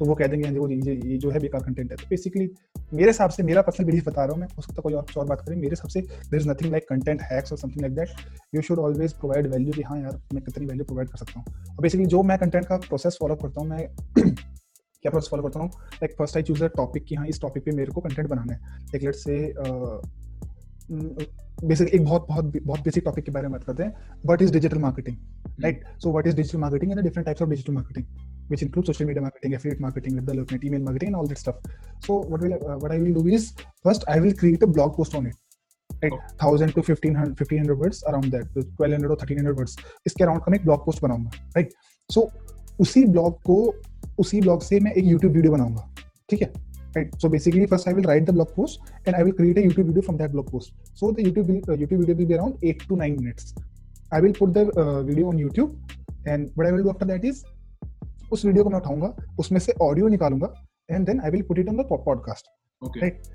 [0.00, 2.48] तो वो कह देंगे हाँ ये ये जो है बेकार कंटेंट है। तो बेसिकली
[2.92, 5.16] मेरे हिसाब से मेरा पर्सनल बिलीफ बता रहा हूँ मैं हो सकता कोई और कुछ
[5.18, 7.94] और बात करें मेरे हिसाब से there is nothing like content hacks और something like
[7.94, 11.40] that you should always provide value कि हाँ यार मैं कितनी वैल्यू प्रोवाइड कर सकता
[11.40, 13.86] हूँ। और बेसिकली जो मैं कंटेंट का प्रोसेस फॉलो करता हूँ मैं
[15.02, 15.68] क्या प्रोसेस फॉलो करता हूँ?
[15.68, 18.52] Like first I choose a topic कि हाँ इस टॉपिक पे मेरे को कंटेंट बनाना
[18.52, 19.52] है। लाइक लेट्स से
[21.62, 24.52] बेसिक एक बहुत बहुत बहुत बेसिक टॉपिक के बारे में बात करते हैं what is
[24.52, 25.16] digital marketing
[25.62, 28.06] right so what is digital marketing and different types of digital marketing
[28.50, 31.56] which include social media marketing, affiliate marketing, web development, email marketing, and all that stuff.
[32.06, 33.52] So what will uh, what I will do is
[33.88, 35.36] first I will create a blog post on it.
[36.02, 39.62] Right, thousand to fifteen hundred fifteen hundred words around that, twelve hundred or thirteen hundred
[39.62, 39.76] words.
[40.06, 41.72] इसके around का मैं एक blog post बनाऊँगा right
[42.14, 42.30] सो
[42.80, 43.60] उसी blog को
[44.24, 45.88] उसी blog से मैं एक यूट्यूब वीडियो बनाऊँगा
[46.30, 46.52] ठीक है
[46.96, 49.64] right so basically first i will write the blog post and i will create a
[49.66, 52.56] youtube video from that blog post so the youtube uh, youtube video will be around
[52.62, 53.54] 8 to 9 minutes
[54.12, 55.76] i will put the uh, video on youtube
[56.26, 57.44] and what i will do after that is
[58.30, 60.54] उस video को मैं उठाऊँगा उसमें से audio निकालूँगा
[60.90, 62.50] and then I will put it on the podcast
[62.82, 63.26] Right.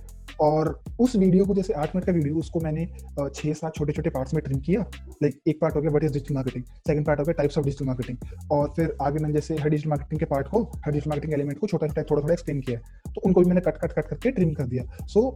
[0.41, 2.85] और उस video को जैसे आठ मिनट का वीडियो उसको मैंने
[3.29, 4.81] छह सात छोटे छोटे पार्ट्स में ट्रिम किया
[5.23, 7.65] लाइक एक पार्ट हो गया what is digital marketing second part हो गया टाइप्स ऑफ़
[7.65, 11.09] डिजिटल मार्केटिंग और फिर आगे मैंने जैसे हर डिजिटल मार्केटिंग के पार्ट को हर डिजिटल
[11.09, 13.91] मार्केटिंग एलिमेंट को छोटा छोटा थोड़ा थोड़ा एक्सप्लेन किया तो उनको भी मैंने कट कट
[13.91, 15.29] कट करके ट्रिम कर दिया सो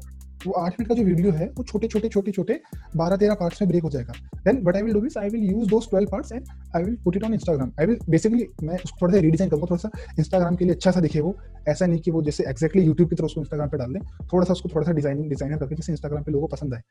[0.45, 2.59] वो आठ मिनट का जो वीडियो है, वो छोटे छोटे छोटे छोटे
[2.95, 4.13] बारह, तेरह पार्ट्स में ब्रेक हो जाएगा।
[4.45, 6.95] Then what I will do is I will use those twelve parts and I will
[7.03, 9.89] put it on Instagram I will basically मैं उसको थोड़ा सा रीडिजाइन करूँगा थोड़ा सा
[10.19, 11.35] इंस्टाग्राम के लिए अच्छा सा दिखे वो।
[11.67, 14.01] ऐसा नहीं कि वो जैसे एक्जैक्टली यूट्यूब की तरह उसको इंस्टाग्राम पर डाल दें।
[14.33, 16.81] थोड़ा सा उसको थोड़ा सा डिज़ाइनिंग डिज़ाइनर करके जैसे इंस्टाग्राम पे लोगों को पसंद आए।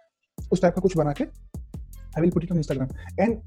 [0.53, 2.89] उस टाइप का कुछ बना के I will put it on Instagram
[3.21, 3.41] and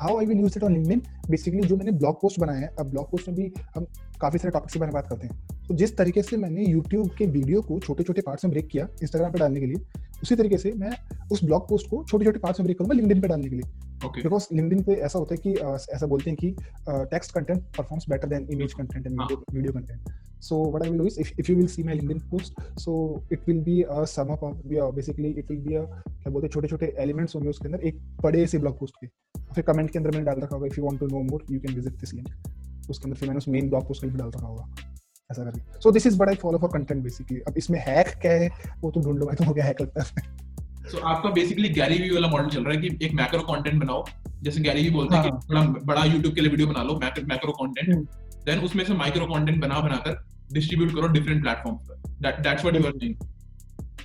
[0.00, 2.90] how I will use it on LinkedIn basically जो मैंने ब्लॉग पोस्ट बनाया है अब
[2.90, 3.86] ब्लॉग पोस्ट में भी हम
[4.20, 7.10] काफ़ी सारे टॉपिक्स के बारे में बात करते हैं। तो जिस तरीके से मैंने यूट्यूब
[7.18, 10.36] के वीडियो को छोटे छोटे पार्ट्स में ब्रेक किया इंस्टाग्राम पर डालने के लिए उसी
[10.36, 10.92] तरीके से मैं
[11.32, 13.88] उस ब्लॉग पोस्ट को छोटे छोटे पार्ट्स में ब्रेक करूँगा लिंक्डइन पे डालने के लिए।
[14.22, 15.52] बिकॉज़ लिंक्डइन पे ऐसा होता है कि
[15.94, 16.54] ऐसा बोलते हैं कि
[17.10, 20.10] text content performs better than image content and video content
[20.48, 22.92] so what i will do is if, if you will see my linkedin post so
[23.36, 25.82] it will be a sum up of yeah, basically it will be a
[26.20, 29.06] क्या बोलते हैं छोटे छोटे elements होंगे उसके अंदर एक बड़े से ब्लॉग पोस्ट के
[29.54, 31.60] फिर कमेंट के अंदर मैंने डाल रखा होगा if you want to know more you
[31.60, 34.46] can visit this link उसके अंदर फिर मैंने उस मेन ब्लॉग पोस्ट का डाल रखा
[34.46, 34.64] होगा
[35.30, 38.32] ऐसा करके। So this is but I follow for content basically अब इसमें हैक क्या
[38.32, 38.48] है
[38.80, 40.06] वो तुम ढूंढ लो भाई तुमको क्या हैक लगता है।
[40.90, 43.80] सो so, आपका बेसिकली गैरी वी वाला मॉडल चल रहा है कि एक मैक्रो कंटेंट
[43.82, 44.04] बनाओ।
[44.42, 46.98] जैसे गैरी वी बोलते हैं कि हाँ। बड़ा बड़ा YouTube के लिए वीडियो बना लो
[46.98, 48.08] मैक्रो कंटेंट
[48.46, 52.76] देन उसमें से माइक्रो कंटेंट बना बनाकर डिस्ट्रीब्यूट करो डिफरेंट प्लेटफॉर्म्स पर। That that's what
[52.76, 53.14] you are saying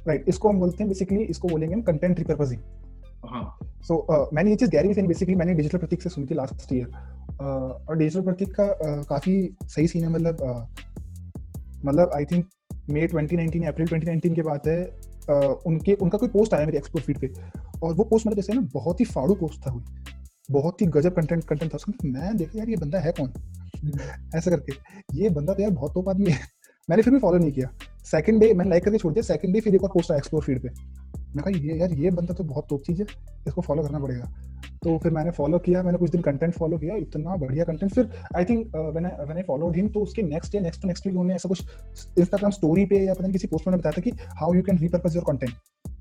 [0.08, 2.62] right इसको हम बोलते हैं बेसिकली इसको बोलेंगे हम कंटेंट रिपर्पजिंग
[3.30, 6.74] हाँ। सो मैंने ये चीज़ गैरी वी बेसिकली मैंने डिजिटल प्रतीक से सुनी थी लास्ट
[6.74, 6.88] ईयर
[7.42, 8.68] और डिजिटल प्रतीक का
[9.04, 10.68] काफ़ी सही सीन है मतलब
[11.86, 12.46] मतलब आई थिंक
[12.90, 17.02] मई 2019 अप्रैल 2019 के बाद है Uh, उनके उनका कोई पोस्ट आया मेरे एक्सप्लोर
[17.02, 17.28] फ़ीड पे।
[17.84, 19.84] और वो पोस्ट मतलब जैसे ना बहुत ही फाड़ू पोस्ट था हुई
[20.52, 23.34] बहुत ही गजब कंटेंट कंटेंट था उसका। मैं देखा यार ये बंदा है कौन।
[24.36, 24.74] ऐसा करके।
[25.14, 26.40] ये बंदा तो यार बहुत टॉप आदमी है।
[26.90, 27.70] मैंने फिर भी फॉलो नहीं किया।
[28.04, 30.44] सेकंड डे मैंने लाइक करके छोड़ दिया। सेकंड डे फिर एक और पोस्ट आया एक्सप्लोर
[30.44, 30.70] फ़ीड पे।
[31.20, 33.08] मैं कहा, ये यार, ये बंदा तो बहुत टॉप चीज़ है।
[33.48, 34.34] इसको फॉलो करना पड़ेगा।
[34.84, 38.10] तो फिर मैंने फॉलो किया। मैंने कुछ दिन कंटेंट फॉलो किया। इतना बढ़िया कंटेंट फिर
[38.36, 41.14] I think when I when I followed him तो उसके next day next next week
[41.14, 41.66] उन्होंने ऐसा कुछ
[42.20, 44.78] इंस्टाग्राम स्टोरी पे या पता नहीं किसी पोस्ट में बताया था कि how you can
[44.78, 45.54] repurpose your content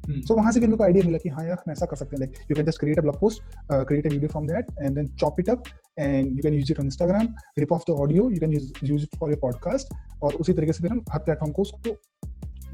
[0.09, 2.17] so वहाँ से फिर मेरे को आइडिया मिला कि हाँ यार हम ऐसा कर सकते
[2.17, 3.43] हैं। Like you can just create a blog post
[3.73, 5.63] create a video from that and then chop it up
[5.99, 8.53] and you can use it on Instagram rip off the audio you can
[8.85, 11.97] use it for your podcast और उसी तरीके से फिर हम हर platform को उसको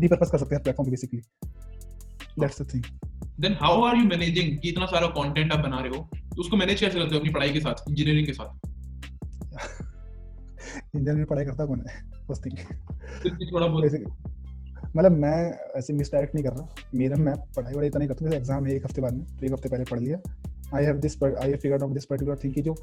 [0.01, 1.21] repurpose कर सकते हैं platform basically
[2.41, 2.85] that's the thing
[3.41, 6.11] then how are you managing कि इतना सारा कंटेंट आप बना रहे हो?
[6.15, 8.55] तो उसको मैनेज कैसे करते हो अपनी पढ़ाई के साथ इंजीनियरिंग के साथ?
[10.79, 12.11] इंजीनियरिंग पढ़ाई करता कौन है?
[12.11, 12.59] फ़र्स्ट थिंग
[13.53, 13.85] थोड़ा बहुत।
[14.97, 15.37] मतलब मैं
[15.79, 18.75] ऐसे मिस डायरेक्ट नहीं कर रहा। मेरा मैं पढ़ाई वढ़ाई तो नहीं करता एग्ज़ाम है
[18.75, 20.19] एक हफ़्ते बाद में तो एक हफ़्ते पहले पढ़ लिया।
[20.77, 22.75] I have this I have figured out this particular thing कि जो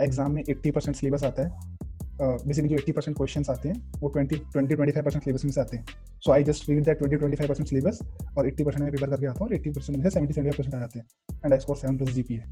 [0.00, 1.80] एग्ज़ाम में 80 परसेंट सिलेबस आता है
[2.20, 5.60] बेसिकली जो 80 परसेंट क्वेश्चन आते हैं वो 20 20 25 परसेंट सिलेबस में से
[5.60, 5.84] आते हैं।
[6.24, 7.98] So I just read that 20 25 percent syllabus
[8.36, 10.56] और 80 परसेंट में पेपर करके आता हूँ और 80 परसेंट में से 70 75
[10.56, 11.06] परसेंट आ जाते हैं।
[11.44, 12.42] And I score 7 plus GPA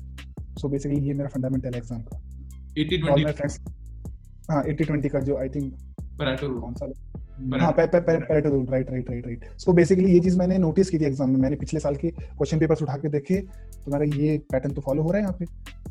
[0.61, 2.20] so basically ये मेरा फंडामेंटल एग्ज़ाम का
[2.79, 3.59] 80 20
[4.51, 5.73] हाँ 80 20 का जो आई थिंक
[6.20, 6.92] कौन सा
[7.61, 11.05] हाँ Pareto rule right right right right so basically ये चीज़ मैंने नोटिस की थी
[11.05, 14.74] एग्ज़ाम में। मैंने पिछले साल के क्वेश्चन पेपर्स उठा के देखे तो मेरा ये पैटर्न
[14.74, 15.44] तो फॉलो हो रहा है यहाँ पे।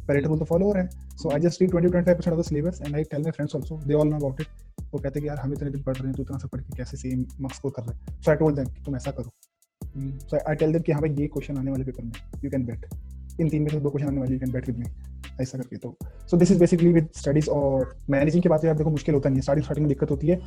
[0.07, 2.43] पेरेटो रूल तो फॉलो हो रहा है। So I just read 20 25% of the
[2.45, 4.47] syllabus and I tell my friends also they all know about it
[4.93, 6.61] वो कहते हैं कि यार हम इतने दिन पढ़ रहे हैं तो इतना सब पढ़
[6.61, 8.21] के कैसे सेम मार्क्स स्कोर कर रहे हैं?
[8.21, 9.31] सो आई टोल्ड देम कि तुम ऐसा करो.
[10.29, 12.11] सो आई टेल देम कि हाँ भाई ये क्वेश्चन आने वाले पेपर में
[12.43, 12.85] यू कैन बेट
[13.41, 14.85] इन तीन में से दो क्वेश्चन आने वाले you can bet with me
[15.41, 15.95] ऐसा करके तो।
[16.31, 19.29] So this is basically with studies और मैनेजिंग की बात है आप देखो मुश्किल होता
[19.29, 20.39] नहीं है। स्टार्टिंग स्टार्टिंग में दिक्कत होती है।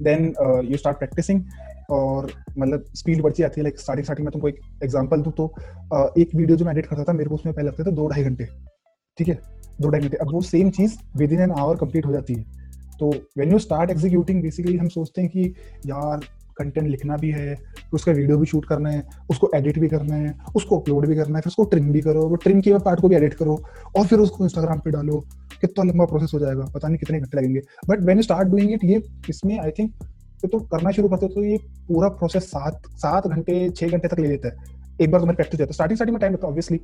[0.00, 0.32] देन
[0.70, 1.42] यू स्टार्ट प्रैक्टिसिंग
[1.90, 5.52] और मतलब स्पीड बढ़ती जाती है लाइक स्टार्टिंग स्टार्टिंग में तुमको एक एग्जांपल दूँ तो
[5.94, 8.06] uh, एक वीडियो जो मैं एडिट करता था मेरे को उसमें पहले लगते थे दो
[8.08, 8.48] ढाई घंटे
[9.18, 9.38] ठीक है?
[9.80, 12.42] दो ढाई घंटे। अब वो सेम चीज़ within an hour complete हो जाती है।
[12.98, 15.54] तो when you start executing basically हम सोचते हैं कि
[15.86, 16.20] यार
[16.58, 17.56] कंटेंट लिखना भी है
[17.94, 21.38] उसका वीडियो भी शूट करना है उसको एडिट भी करना है उसको अपलोड भी करना
[21.38, 23.58] है फिर उसको ट्रिम भी करो वो ट्रिम किए पार्ट को भी एडिट करो
[23.96, 25.24] और फिर उसको इंस्टाग्राम पे डालो।
[25.66, 28.84] कितना लंबा प्रोसेस हो जाएगा, पता नहीं कितने घंटे लगेंगे। But when start doing it
[28.84, 29.92] ये इसमें आई थिंक
[30.42, 31.56] तो तुम करना शुरू करते हो तो ये
[31.88, 35.58] पूरा प्रोसेस सात सात घंटे, छह घंटे तक ले लेता है। एक बार तुम्हारी प्रैक्टिस
[35.58, 36.80] जाता है। स्टार्टिंग स्टार्टिंग में टाइम लगता है ऑब्वियसली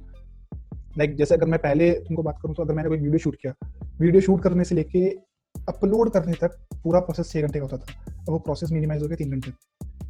[0.99, 3.53] लाइक जैसे अगर मैं पहले तुमको बात करूँ तो अगर मैंने कोई वीडियो शूट किया
[4.01, 5.09] वीडियो शूट करने से लेके
[5.55, 9.09] अपलोड करने तक पूरा प्रोसेस छह घंटे का होता था। अब वो प्रोसेस मिनिमाइज हो
[9.09, 9.53] गया तीन घंटे।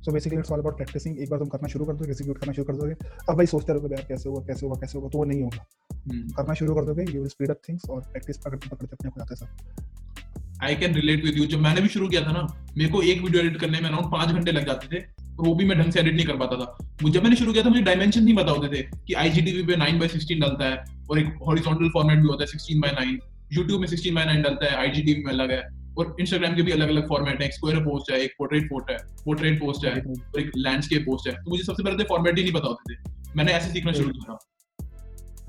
[0.05, 2.53] So basically it's all about practising एक बार तुम करना शुरू कर दोगे एग्जीक्यूट करना
[2.53, 2.95] शुरू कर दोगे।
[3.29, 5.67] अब भाई सोचते रहोगे यार कैसे होगा कैसे होगा कैसे होगा तो वो नहीं होगा।
[6.03, 6.37] hmm.
[6.37, 9.19] करना शुरू कर दोगे you will speed up things और प्रैक्टिस पकड़ते पकड़ते अपने आप
[9.19, 12.33] हो जाता है सब। I can relate with you जब मैंने भी शुरू किया था
[12.33, 12.47] ना
[12.79, 15.55] मेरे को एक वीडियो एडिट करने में अराउंड पाँच घंटे लग जाते थे और वो
[15.55, 17.83] भी मैं ढंग से एडिट नहीं कर पाता था। जब मैंने शुरू किया था मुझे
[17.83, 21.39] डायमेंशन नहीं पता होते थे कि आईजीटीवी पे 9 बाय 16 डलता है और एक
[21.47, 24.77] हॉरिजॉन्टल फॉर्मेट भी होता है 16 बाय 9 YouTube में 16 बाय 9 डलता है
[24.77, 28.11] आईजीटीवी में अलग है। और इंस्टाग्राम के भी अलग अलग फॉर्मेट है। एक स्क्वायर पोस्ट
[28.13, 31.63] है एक पोर्ट्रेट पोस्ट है पोर्ट्रेट पोस्ट है और एक लैंडस्केप पोस्ट है। तो मुझे
[31.65, 34.39] सबसे पहले फॉर्मेट ही नहीं पता होते थे। मैंने ऐसे सीखना शुरू किया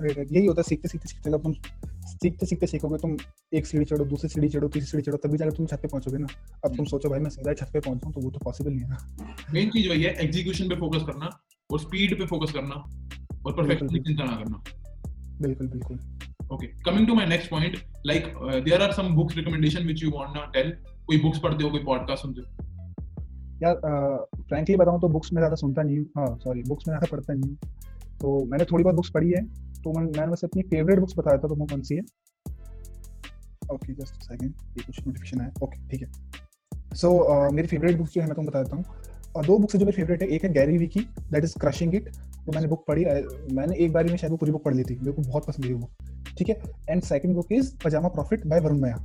[0.04, 1.52] यही होता है सीखते सीखते सीखते जब तुम
[2.04, 3.16] सीखते सीखते सीखोगे तुम
[3.54, 6.18] एक सीढ़ी चढ़ो दूसरी सीढ़ी चढ़ो तीसरी सीढ़ी चढ़ो तभी जाकर तुम छत पे पहुंचोगे
[6.18, 6.26] ना।
[6.64, 8.88] अब तुम सोचो भाई मैं सीधा छत पे पहुँच तो वो तो पॉसिबल नहीं है।
[8.88, 11.30] ना मेन चीज़ वही है एग्जीक्यूशन पे फोकस करना
[11.70, 12.74] और स्पीड पे फोकस करना
[13.46, 14.62] और परफेक्शन की चिंता ना करना।
[15.40, 15.98] बिल्कुल बिल्कुल।
[16.50, 20.10] Okay coming to my next point like uh, there are some books recommendation which you
[20.10, 20.70] want to tell.
[21.06, 22.46] कोई बुक्स पढ़ते हो कोई पॉडकास्ट सुनते हो?
[23.62, 23.74] यार
[24.48, 27.34] फ्रैंकली बताऊँ तो बुक्स में ज़्यादा सुनता नहीं हूँ। हाँ सॉरी बुक्स में ज़्यादा पढ़ता
[27.34, 27.56] नहीं हूँ।
[28.20, 29.42] तो मैंने थोड़ी बहुत बुक्स पढ़ी है
[29.84, 32.02] तो मैं मैंने बस अपनी फेवरेट बुक्स बताया था तो वो कौन सी है?
[33.72, 36.08] ओके जस्ट सेकंड ये कुछ नोटिफिकेशन आया। ओके ठीक है।
[36.94, 38.84] सो so, uh, मेरी फेवरेट बुक्स जो है मैं तुमको बताता हूँ।
[39.36, 41.00] और दो बुक्स जो मेरी फेवरेट है, एक है गैरी वी की
[41.32, 42.08] दैट इज़ क्रशिंग इट
[42.46, 43.04] तो मैंने बुक पढ़ी
[43.54, 45.66] मैंने एक बार में शायद वो पूरी बुक पढ़ ली थी, मेरे को बहुत पसंद
[45.66, 45.90] आई वो,
[46.38, 46.60] ठीक है?
[46.90, 48.96] And second book is Pajama Profit by Varun Mayya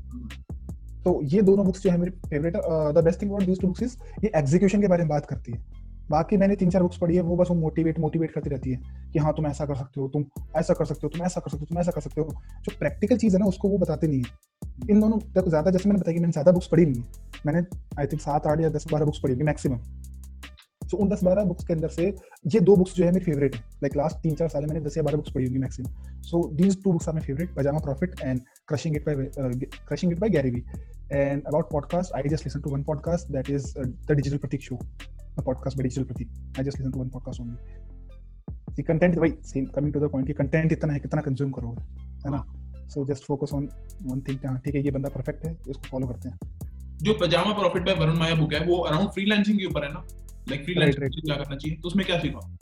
[1.06, 2.56] तो ये दोनों बुक्स जो है मेरी favourite
[2.94, 5.52] the best thing about these two books is ये एग्जीक्यूशन के बारे में बात करती
[5.52, 8.72] है। बाकी मैंने तीन चार बुक्स पढ़ी है, वो बस वो मोटिवेट मोटिवेट करती रहती
[8.72, 8.78] है
[9.14, 10.24] कि हाँ तुम ऐसा कर सकते हो, तुम
[10.58, 12.28] ऐसा कर सकते हो, तुम ऐसा कर सकते हो, तुम ऐसा कर सकते हो।
[12.66, 16.00] जो प्रैक्टिकल चीज़ है ना, उसको वो बताते नहीं है। इन दोनों ज़्यादा जैसे मैंने
[16.00, 17.66] बताया कि मैंने ज़्यादा बुक्स पढ़ी नहीं है। मैंने
[18.00, 19.78] आई थिंक सात, आठ या दस, बारह बुक्स पढ़ी होगी मैक्सिमम
[20.92, 22.06] सो उन दस बारह बुक्स के अंदर से
[22.54, 25.04] ये दो बुक्स जो है मेरे फेवरेट लाइक लास्ट तीन चार साल मैंने दस या
[25.04, 25.86] बारह बुक्स पढ़ी होगी maximum
[26.22, 29.52] so these two books are my favourite Pajama Profit and crushing it by
[29.88, 30.64] crushing it by Gary Vee
[31.12, 34.76] and about podcast I just listen to one podcast that is the digital Prateek show
[35.46, 36.28] podcast by digital Prateek
[36.60, 37.78] I just listen to one podcast only
[38.76, 41.76] कि content भाई same coming to the point कि content इतना है, कितना consume करो
[42.26, 42.44] है ना?
[42.88, 43.70] So just focus on
[44.04, 46.40] one thing हाँ, ठीक है, ये बंदा परफेक्ट है, इसको फॉलो करते हैं।
[46.98, 50.08] जो Pajama Profit by Varun Mayya book है, वो अराउंड फ्रीलांसिंग के ऊपर है ना?
[50.50, 51.78] लाइक फ्रीलांसिंग क्या करना चाहिए?
[51.78, 52.58] तो उसमें क्या सीखा?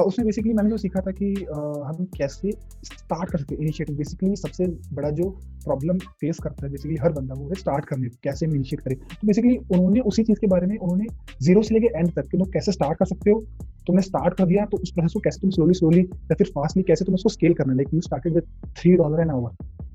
[0.00, 2.50] उसमें बेसिकली मैंने जो सीखा था कि uh, हम कैसे
[2.84, 5.30] स्टार्ट कर सकते हैं इनिशिएटिव बेसिकली सबसे बड़ा जो
[5.64, 8.96] प्रॉब्लम फेस करता है बेसिकली हर बंदा वो है स्टार्ट करने कैसे हम इनिशिएट करें।
[8.96, 11.06] तो बेसिकली उन्होंने उसी चीज़ के बारे में उन्होंने
[11.42, 13.40] ज़ीरो से लेके एंड तक कि तुम कैसे स्टार्ट कर सकते हो
[13.86, 16.82] तुमने स्टार्ट कर दिया तो उस प्रोसेस को कैसे तुम स्लोली स्लोली या फिर फास्टली
[16.82, 18.44] कैसे तुम उसको स्केल करना like you started with
[18.76, 19.50] three dollar an hour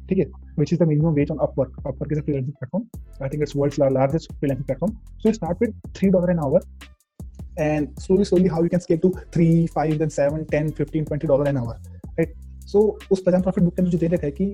[0.10, 0.26] ठीक है?
[0.60, 3.93] Which is the minimum wage on Upwork Upwork is a platform I think it's world
[3.93, 6.62] largest freelancing platform so you start with three dollar an hour
[7.60, 11.28] and slowly slowly how you can scale to three five then seven ten fifteen twenty
[11.28, 11.76] dollar an hour
[12.08, 12.34] right
[12.67, 14.54] so उस पचास profit book के मुझे दे रखा है कि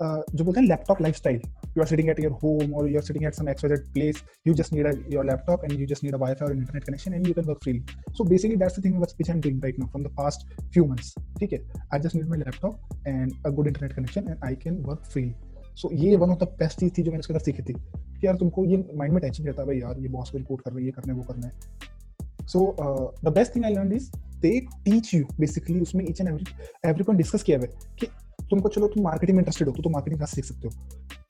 [0.00, 3.24] जो बोलते हैं laptop lifestyle you are sitting at your home और you are sitting
[3.26, 3.52] at some
[3.92, 7.14] place you just need your laptop and you just need a wifi और internet connection
[7.14, 7.78] and you can work free
[8.10, 11.52] so basically that's thing what speech I right now from the past few months ठीक
[11.52, 11.58] है?
[11.94, 15.32] I just need my laptop and a good internet connection and I can work free
[15.74, 17.74] so ये one of the best चीज़ थी जो मैंने उसके अंदर सीखी थी
[18.20, 20.64] कि यार तुमको ये माइंड में टेंशन रहता है, भाई यार ये बॉस को रिपोर्ट
[20.64, 22.76] कर रहे हैं, ये करने वो करना है। So
[23.24, 26.44] the best thing I learn is they teach you basically उसमें each and every
[26.86, 27.66] every discuss किया हुआ
[28.00, 28.06] कि
[28.52, 30.72] तुमको चलो तुम मार्केटिंग में इंटरेस्टेड हो तो तुम मार्केटिंग क्लास सीख सकते हो?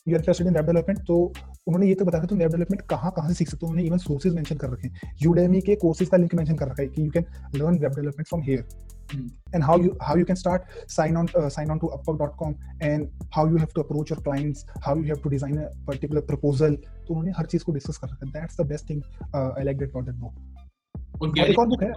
[0.09, 1.17] You are interested in web development तो
[1.67, 3.71] उन्होंने ये तो बताया तुम वेब डेवलपमेंट कहाँ कहाँ से सीख सकते हो?
[3.71, 6.83] उन्होंने इवन सोर्सेज मेंशन कर रखे हैं। यूडेमी के कोर्सेज का लिंक मेंशन कर रखा
[6.83, 7.25] है कि you can
[7.57, 8.67] learn web development from here
[9.57, 12.55] and how you how you can start sign on uh, sign on to upwork.com
[12.91, 16.23] and how you have to approach your clients how you have to design a particular
[16.31, 16.77] proposal.
[16.77, 19.03] तो उन्होंने हर चीज़ को discuss कर रखा है। That's the best thing
[19.35, 20.17] I like that about that
[21.19, 21.91] book एक और book है।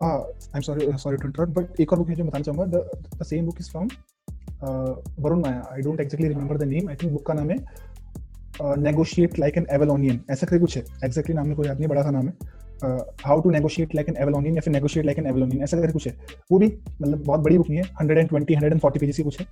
[0.00, 2.66] I am sorry sorry to interrupt but एक और बुक है जो बताना चाहूँगा।
[3.18, 3.88] The same book is from
[4.64, 7.56] Varun Mayya I don't exactly remember the name I think book का नाम है।
[8.82, 10.82] नेगोशिएट लाइक एन एवलोनियन ऐसा करके कुछ है?
[11.04, 12.32] एग्जैक्टली नाम में कोई याद नहीं बड़ा सा नाम है।
[13.24, 16.06] How to negotiate like an Avalonian या फिर नेगोशिएट लाइक एन एवलोनियन ऐसा करके कुछ
[16.06, 16.16] है?
[16.52, 16.66] वो भी
[17.02, 19.40] मतलब बहुत बड़ी बुक नहीं है। Hundred and twenty hundred and forty pages की कुछ
[19.40, 19.46] है।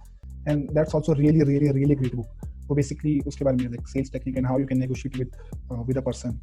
[0.49, 2.27] And that's also really really really great book
[2.69, 5.31] वो बेसिकली उसके बारे में like sales technique and how you can negotiate with
[5.89, 6.39] with a person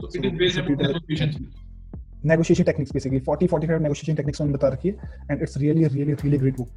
[0.00, 0.12] so on
[0.80, 1.46] negotiation.
[2.24, 3.20] negotiation techniques basically.
[3.28, 4.94] 40 45 negotiation techniques उन्होंने बता रखी है।
[5.30, 6.70] And it's really really really great book.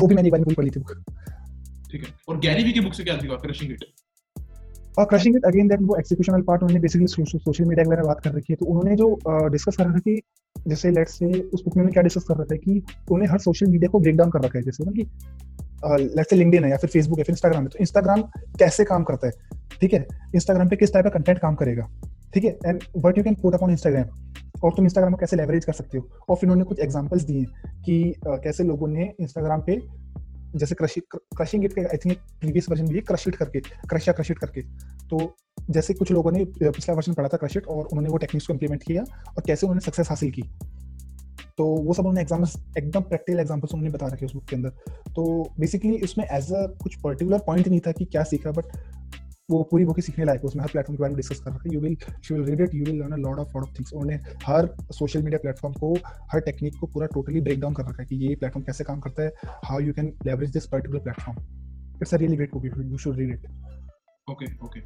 [0.00, 0.92] वो भी मैंने एक बार पूरी पढ़ी थी बुक।
[1.90, 3.84] ठीक है। और गैरी वी की बुक से क्या सीखा क्रशिंग इट
[4.98, 8.06] और क्रशिंग इट अगेन दैट वो एक्सिक्यूशनल पार्ट उन्होंने बेसिकली सोशल मीडिया के बारे में
[8.06, 9.08] बात कर रखी है। तो उन्होंने जो
[9.50, 10.20] डिस्कस कर रखा कि
[10.56, 13.66] जैसे लेट्स से उस बुक में क्या डिस्कस कर रहा था कि उन्होंने हर सोशल
[13.66, 15.02] मीडिया को ब्रेक डाउन कर रखा है जैसे ना कि
[15.84, 18.22] लेट्स से लिंक्डइन है या फिर फेसबुक है फिर इंस्टाग्राम है तो इंस्टाग्राम
[18.58, 19.32] कैसे काम करता है?
[19.80, 20.06] ठीक है?
[20.34, 21.88] इंस्टाग्राम पे किस टाइप का कंटेंट काम करेगा?
[22.34, 22.58] ठीक है?
[22.66, 25.98] And what you can put upon Instagram और तुम इंस्टाग्राम को कैसे लेवरेज कर सकते
[25.98, 26.08] हो?
[26.28, 27.44] और फिर उन्होंने कुछ एग्जाम्पल्स दिए
[27.84, 29.80] कि uh, कैसे लोगों ने इंस्टाग्राम पे
[30.56, 34.38] जैसे crushing it I think previous version भी क्रश इट करके क्रश या क्रश इट
[34.38, 34.60] करके।
[35.08, 35.36] तो
[35.70, 38.52] जैसे कुछ लोगों ने पिछला वर्जन पढ़ा था क्रश इट और उन्होंने वो टेक्निक्स को
[38.52, 40.42] इम्प्लीमेंट किया और कैसे उन्होंने सक्सेस हासिल की।
[41.58, 44.70] तो वो सब उन्होंने एग्जाम्पल्स एकदम प्रैक्टिकल एग्जाम्पल्स उन्होंने बता रखे उस बुक के अंदर।
[45.16, 45.22] तो
[45.60, 48.76] बेसिकली इसमें एज अ कुछ पर्टिकुलर पॉइंट नहीं था कि क्या सीखा बट
[49.50, 51.50] वो पूरी बुक ही सीखने लायक है। उसमें हर प्लेटफॉर्म के बारे में डिस्कस कर
[51.50, 51.96] रखा है। You will
[52.30, 54.16] you will read it you will learn a lot of of things उन्होंने
[54.46, 55.94] हर सोशल मीडिया प्लेटफॉर्म को,
[56.32, 59.00] हर टेक्निक को पूरा टोटली ब्रेक डाउन कर रखा है कि ये प्लेटफॉर्म कैसे काम
[59.00, 59.32] करता है
[59.64, 61.38] how you can leverage this particular platform
[62.02, 63.48] it's a really great book you should read it
[64.28, 64.80] okay okay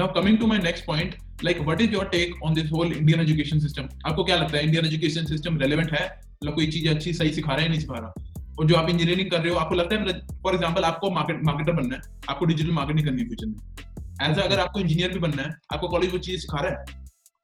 [0.00, 3.20] now coming to my next point like, what is your take on this whole indian
[3.20, 3.88] education system?
[4.06, 6.04] आपको क्या लगता है Indian education system relevant है?
[6.32, 8.12] मतलब कोई चीज़ अच्छी, सही सिखा रहा है नहीं सिखा रहा?
[8.58, 11.72] और जो आप इंजीनियरिंग कर रहे हो, आपको लगता है फॉर एग्ज़ाम्पल आपको मार्केट मार्केटर
[11.72, 15.42] बनना है, आपको डिजिटल मार्केटिंग करनी है फ्यूचर में। एज अगर आपको इंजीनियर भी बनना
[15.42, 16.84] है, आपको कॉलेज वो चीज़ सिखा रहा है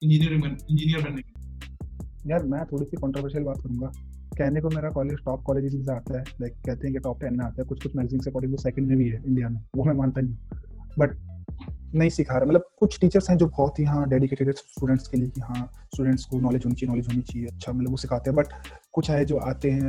[0.02, 3.92] इंजीनियरिंग इंजीनियर बनने की यार, मैं थोड़ी सी कंट्रोवर्शियल बात करूँगा।
[4.38, 7.36] कहने को मेरा कॉलेज टॉप कॉलेज से आता है लाइक कहते हैं कि टॉप टेन
[7.38, 9.84] में आता है कुछ कुछ मैगजीन अकॉर्डिंग वो सेकंड में भी है इंडिया में, वो
[9.84, 10.34] मैं मानता नहीं
[10.98, 11.16] बट
[11.94, 15.28] नहीं सिखा रहा। मतलब कुछ टीचर्स हैं जो बहुत ही हाँ डेडिकेटेड स्टूडेंट्स के लिए
[15.28, 18.36] कि हाँ स्टूडेंट्स को नॉलेज होनी चाहिए नॉलेज होनी चाहिए अच्छा मतलब वो सिखाते हैं।
[18.36, 18.46] बट
[18.92, 19.80] कुछ है जो आते हैं,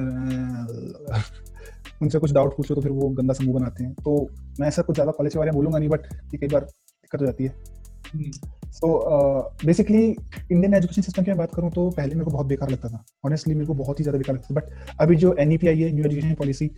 [2.02, 4.18] उनसे कुछ डाउट पूछो तो फिर वो गंदा समूह बनाते हैं। तो
[4.60, 7.26] मैं ऐसा कुछ ज़्यादा कॉलेज के बारे में बोलूँगा नहीं बट कई बार दिक्कत हो
[7.26, 8.88] जाती है। So
[9.66, 12.90] basically Indian education system की मैं बात करूँ तो पहले मेरे को बहुत बेकार लगता
[12.90, 15.58] था। ऑनेस्टली मेरे को बहुत ही ज़्यादा बेकार लगता था। बट अभी जो एन ई
[15.58, 16.70] पी आई है new education policy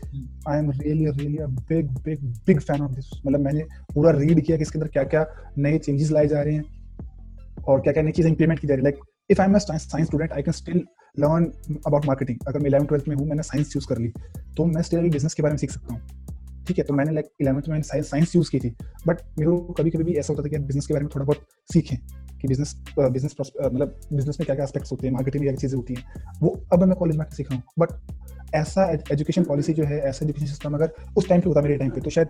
[0.49, 4.43] I am really really a big big big fan of this मतलब मैंने पूरा रीड
[4.45, 5.25] किया कि इसके अंदर क्या क्या
[5.57, 8.85] नए चेंजेस लाए जा रहे हैं और क्या क्या नई चीज़ें इंप्लीमेंट की जा रही
[8.85, 10.83] है। Like if I am science student I can still
[11.17, 11.51] learn
[11.87, 14.11] about marketing अगर मैं इलेवन ट्वेल्थ में हूँ मैंने साइंस चूज़ कर ली
[14.57, 16.34] तो मैं स्टिल बिज़नेस के बारे में सीख सकता हूँ।
[16.67, 18.75] ठीक है तो मैंने लाइक इलेवंथ में मैंने साइंस यूज़ की थी
[19.07, 21.25] बट मेरे को कभी कभी भी ऐसा होता था कि बिज़नेस के बारे में थोड़ा
[21.25, 21.97] बहुत सीखें
[22.41, 25.77] कि बिज़नेस बिज़नेस मतलब बिज़नेस में क्या क्या एस्पेक्ट्स होते हैं मार्केटिंग में क्या चीज़ें
[25.77, 29.83] होती हैं वो अब मैं कॉलेज में सीख रहा हूँ बट ऐसा एजुकेशन पॉलिसी जो
[29.83, 32.27] है ऐसा एजुकेशन सिस्टम अगर उस टाइम पे होता मेरे टाइम पे तो शायद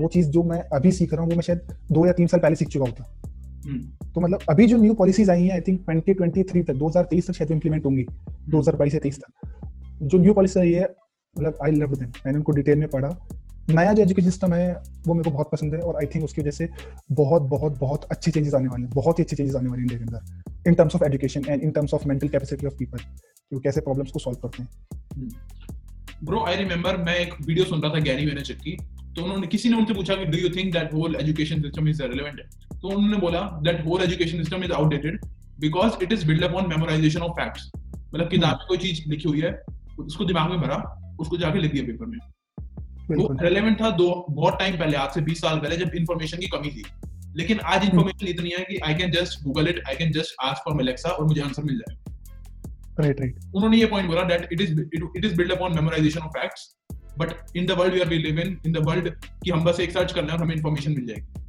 [0.00, 2.40] वो चीज़ जो मैं अभी सीख रहा हूँ वो मैं शायद दो या तीन साल
[2.40, 3.04] पहले सीख चुका होता।
[3.64, 6.74] हम्म। तो मतलब अभी जो न्यू पॉलिसीज़ आई हैं I think twenty twenty three तक
[6.74, 8.06] दो हज़ार तेईस तक शायद इंप्लीमेंट होंगी
[8.48, 9.48] दो हज़ार बाईस या तेईस तक।
[10.02, 10.88] जो न्यू पॉलिसी आई है
[11.36, 13.08] मतलब आई लव देम मैंने उनको डिटेल में पढ़ा
[13.70, 14.72] नया जो एजुकेशन सिस्टम है
[15.06, 16.68] वो मेरे को बहुत पसंद है और आई थिंक उसकी वजह से
[17.12, 19.88] बहुत बहुत बहुत अच्छे चेंजेस आने वाले हैं बहुत ही अच्छे चेंजेस आने वाले हैं
[19.90, 22.98] इंडिया के अंदर in terms of education and in terms of mental capacity of people
[22.98, 25.28] कि वो कैसे प्रॉब्लम्स को सॉल्व करते हैं।
[26.24, 28.76] ब्रो आई रिमेंबर मैं एक वीडियो सुन रहा था गैरी वेनरचक की
[29.16, 32.02] तो उन्होंने किसी ने उनसे पूछा कि do you think that whole education system is
[32.02, 32.40] relevant
[32.72, 35.24] तो उन्होंने बोला that whole education system is outdated
[35.60, 39.40] because it is build upon memorisation of facts मतलब किताब में कोई चीज़ लिखी हुई
[39.40, 39.52] है
[39.98, 40.76] उसको दिमाग में भरा
[41.20, 42.18] उसको जाके लिख दिया पेपर में।
[43.10, 46.46] वो रेलेवेंट था दो बहुत टाइम पहले आज से 20 साल पहले जब इंफॉर्मेशन की
[46.48, 46.84] कमी थी।
[47.36, 50.62] लेकिन आज इंफॉर्मेशन इतनी है कि I can just Google it I can just ask
[50.64, 52.00] for Alexa और मुझे आंसर मिल जाएगा।
[53.00, 56.38] राइट राइट उन्होंने ये पॉइंट बोला that it is it is build upon memorisation of
[56.38, 56.74] facts
[57.18, 59.08] but in the world we are we live in in the world
[59.44, 61.40] कि हम बस एक सर्च करना है और हमें इंफॉर्मेशन मिल जाएगी।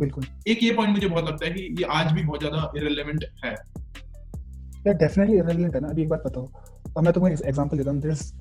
[0.00, 3.24] बिल्कुल। एक ये पॉइंट मुझे बहुत लगता है कि ये आज भी बहुत ज़्यादा इरेलेवेंट
[3.44, 3.50] है।
[4.86, 8.32] यार डेफिनेटली इरेलेवेंट है ना। अभी एक बात बताओ। मैं तुम्हें एग्जांपल देता हूँ। दिस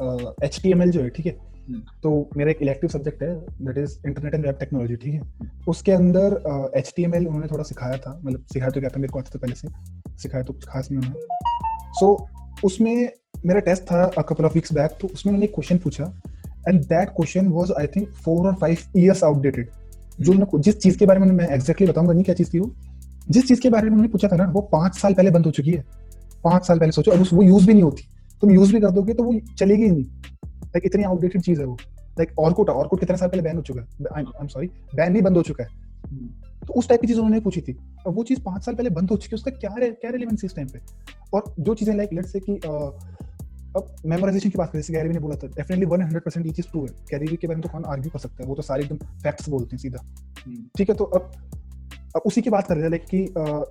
[0.43, 1.37] एचटीएमएल जो है ठीक है?
[2.03, 5.21] तो मेरा एक इलेक्टिव सब्जेक्ट है that is internet and web technology ठीक है?
[5.67, 8.99] उसके अंदर एच टी एम एल उन्होंने थोड़ा सिखाया था मतलब सिखाया तो क्या था
[8.99, 9.67] मेरे को आता था पहले से
[10.21, 11.19] सिखाया तो कुछ खास नहीं उन्होंने।
[11.99, 13.09] सो so, उसमें
[13.45, 16.13] मेरा टेस्ट था a couple of weeks back तो उसमें उन्होंने एक क्वेश्चन पूछा
[16.67, 19.69] and that question was I think four और फाइव ईयर्स आउटडेटेड
[20.19, 22.73] जो उन्होंने जिस चीज़ के बारे में मैं एग्जैक्टली बताऊँगा नहीं क्या चीज़ थी वो?
[23.29, 25.51] जिस चीज़ के बारे में उन्होंने पूछा था ना वो पाँच साल पहले बंद हो
[25.51, 25.83] चुकी है।
[26.43, 28.03] पाँच साल पहले सोचो और वो यूज़ भी नहीं होती।
[28.41, 30.03] तुम यूज़ भी कर दोगे तो वो चलेगी नहीं।
[30.75, 31.77] लाइक इतनी आउटडेटेड चीज़ है वो।
[32.19, 33.87] लाइक ऑर्कुट ऑर्कुट कितने साल पहले बैन हो चुका है?
[34.15, 35.69] आई एम सॉरी बैन नहीं बंद हो चुका है.
[36.67, 39.11] तो उस टाइप की चीज़ उन्होंने पूछी थी। और वो चीज़ पाँच साल पहले बंद
[39.11, 40.79] हो चुकी है। उसका क्या रे, क्या रिलेवेंस इस टाइम पे?
[41.33, 42.55] और जो चीज़ें लाइक लेट्स से कि
[43.77, 46.81] अब मेमोराइजेशन की बात करें जैसे गैरी ने बोला था डेफिनेटली 100% ये चीज़ ट्रू
[46.81, 48.49] है। गैरी के बारे में तो कौन आर्ग्यू कर सकता है?
[48.49, 50.03] वो तो सारे एकदम फैक्ट्स बोलते हैं सीधा.
[50.77, 51.31] ठीक है तो अब
[52.15, 53.19] अब उसी की बात कर रहे हैं लाइक कि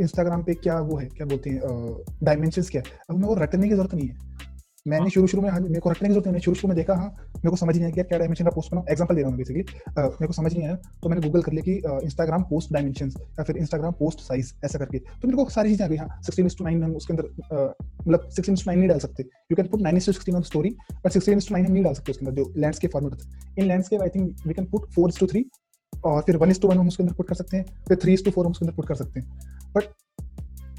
[0.02, 1.06] इंस्टाग्राम पे क्या वो है?
[1.06, 1.60] क्या बोलते हैं?
[2.24, 2.98] डायमेंशंस क्या है?
[3.10, 4.29] अब मैं वो रटने की ज़रूरत नहीं है।
[4.86, 6.76] मैंने हाँ। शुरू शुरू में हाँ मेरे को रखने की ज़रूरत नहीं शुरू शुरू में
[6.76, 9.30] देखा हाँ मेरे को समझ नहीं आया क्या डायमेंशन का पोस्ट बनाऊँ एग्जांपल दे रहा
[9.30, 9.62] हूँ बेसिकली
[9.98, 13.44] मेरे को समझ नहीं आया तो मैंने गूगल कर लिया कि इंस्टाग्राम पोस्ट डायमेंशन या
[13.44, 16.48] फिर इंस्टाग्राम पोस्ट साइज़ ऐसा करके। तो मेरे को सारी चीज़ें आ गई हाँ सिक्सटीन
[16.48, 17.28] टू नाइन हम उसके अंदर
[18.00, 20.74] मतलब सिक्सटीन टू नाइन नहीं डाल सकते। You can put nine to sixteen on story
[21.04, 24.02] but sixteen to nine हम नहीं डाल सकते उसके अंदर जो landscape format in landscape
[24.02, 25.44] I think we can put four to three
[25.92, 28.12] और फिर वन इज़ टू वन हम उसके अंदर पुट कर सकते हैं फिर थ्री
[28.12, 29.84] इज़ टू फोर हम उसके अंदर पुट कर सकते हैं। बट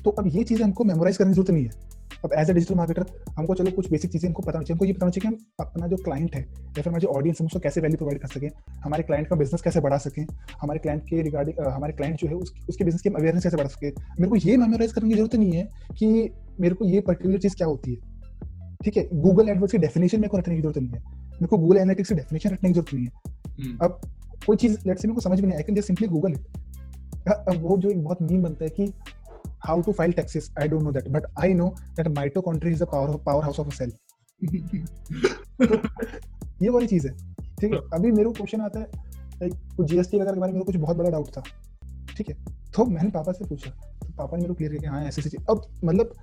[0.04, 1.90] तो अब ये चीज़ें हमको मेमोराइज करने की ज़रूरत नहीं है।
[2.26, 3.06] अब एज ए डिजिटल मार्केटर
[3.38, 5.88] हमको चलो कुछ बेसिक चीज़ें हमको पता चाहिए। हमको ये पता चाहिए कि हम अपना
[5.88, 8.50] जो क्लाइंट है या फिर हमारे जो ऑडियंस है उसको कैसे वैल्यू प्रोवाइड कर सकें
[8.84, 10.26] हमारे क्लाइंट का बिज़नेस कैसे बढ़ा सकें
[10.62, 13.70] हमारे क्लाइंट के रिगार्डिंग हमारे क्लाइंट जो है उस, उसके बिज़नेस की अवेयरनेस कैसे बढ़ा
[13.70, 15.68] सके। मेरे को ये मेमोराइज करने की ज़रूरत नहीं है
[16.00, 16.30] कि
[16.60, 18.10] मेरे को ये पर्टिकुलर चीज़ क्या होती है।
[18.84, 21.00] ठीक है गूगल एडवर्ड्स की डेफिनेशन मेरे को रखने की ज़रूरत नहीं है।
[21.32, 23.12] मेरे को गूगल एनालिटिक्स की डेफिनेशन रखने की ज़रूरत नहीं है।
[23.60, 24.02] हम्म। अब
[24.46, 26.60] कोई चीज़ लेट से मेरे को समझ में नहीं आई can just simply Google it
[27.30, 28.86] अब वो जो एक बहुत मीम बनता है कि
[29.68, 32.90] how to file taxes i don't know that but i know that mitochondria is the
[32.94, 33.92] power powerhouse of a cell.
[36.62, 37.14] ये वाली चीज़ है।
[37.62, 37.80] ठीक है?
[37.94, 38.86] अभी मेरे को क्वेश्चन आता है
[39.42, 41.44] लाइक जीएसटी वगैरह के बारे में कुछ बहुत बड़ा डाउट था।
[42.18, 42.36] ठीक है?
[42.76, 45.38] तो मैंने पापा से पूछा। तो पापा ने मेरे को क्लियर किया हाँ ऐसे ऐसी
[45.50, 46.14] अब मतलब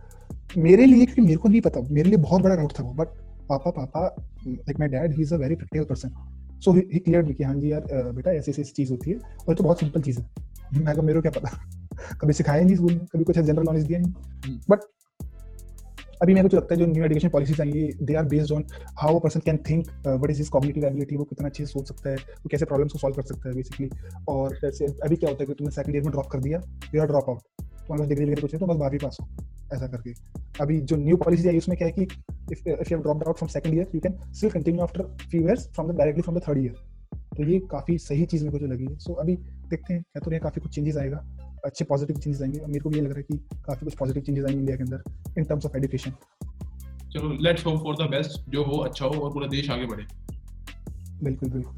[0.58, 3.08] मेरे लिए क्योंकि मेरे को नहीं पता मेरे लिए बहुत बड़ा डाउट था वो बट
[3.48, 4.16] पापा पापा
[4.48, 6.10] like my dad he is a very practical person
[6.60, 9.54] so he clear भी कि हाँ जी यार बेटा ऐसी ऐसी चीज़ होती है और
[9.54, 10.26] तो बहुत सिंपल चीज़ है।
[10.84, 11.77] मैं मेरे को क्या पता?
[12.20, 14.80] कभी सिखाया नहीं स्कूल में, कभी कुछ जनरल नॉलेज दिया नहीं। बट
[16.22, 18.64] अभी मेरे को लगता है, जो न्यू एजुकेशन पॉलिसीज़ आएँगी they are based on
[19.00, 21.88] how a person can think what is his cognitive ability वो कितना अच्छे से सोच
[21.88, 23.88] सकता है, वो कैसे प्रॉब्लम्स को सॉल्व कर सकता है बेसिकली
[24.28, 26.60] और जैसे अभी क्या होता है कि तुमने सेकंड ईयर में ड्रॉप कर दिया
[26.94, 29.26] यू आर ड्रॉप आउट तुम्हारे पास डिग्री वगैरह कुछ है तो बस बारहवीं पास हो,
[29.74, 30.12] ऐसा करके।
[30.62, 33.36] अभी जो न्यू पॉलिसी आई, उसमें क्या है कि if if you have dropped out
[33.36, 36.42] from second year you can still continue after few years from the directly from the
[36.48, 36.74] third year
[37.36, 40.20] तो ये काफ़ी सही चीज़ मेरे को जो लगी है। सो अभी देखते हैं क्या
[40.20, 41.24] तो ये काफ़ी कुछ चेंजेस आएगा।
[41.64, 44.22] अच्छे पॉजिटिव चेंजेस आएँगे। मेरे को भी ये लग रहा है कि काफ़ी कुछ पॉजिटिव
[44.22, 46.12] चेंजेस आएँगे इंडिया के अंदर इन टर्म्स ऑफ़ एजुकेशन
[47.12, 50.04] चलो let's hope for the best जो हो अच्छा हो और पूरा देश आगे बढ़े।
[51.22, 51.72] बिल्कुल बिल्कुल।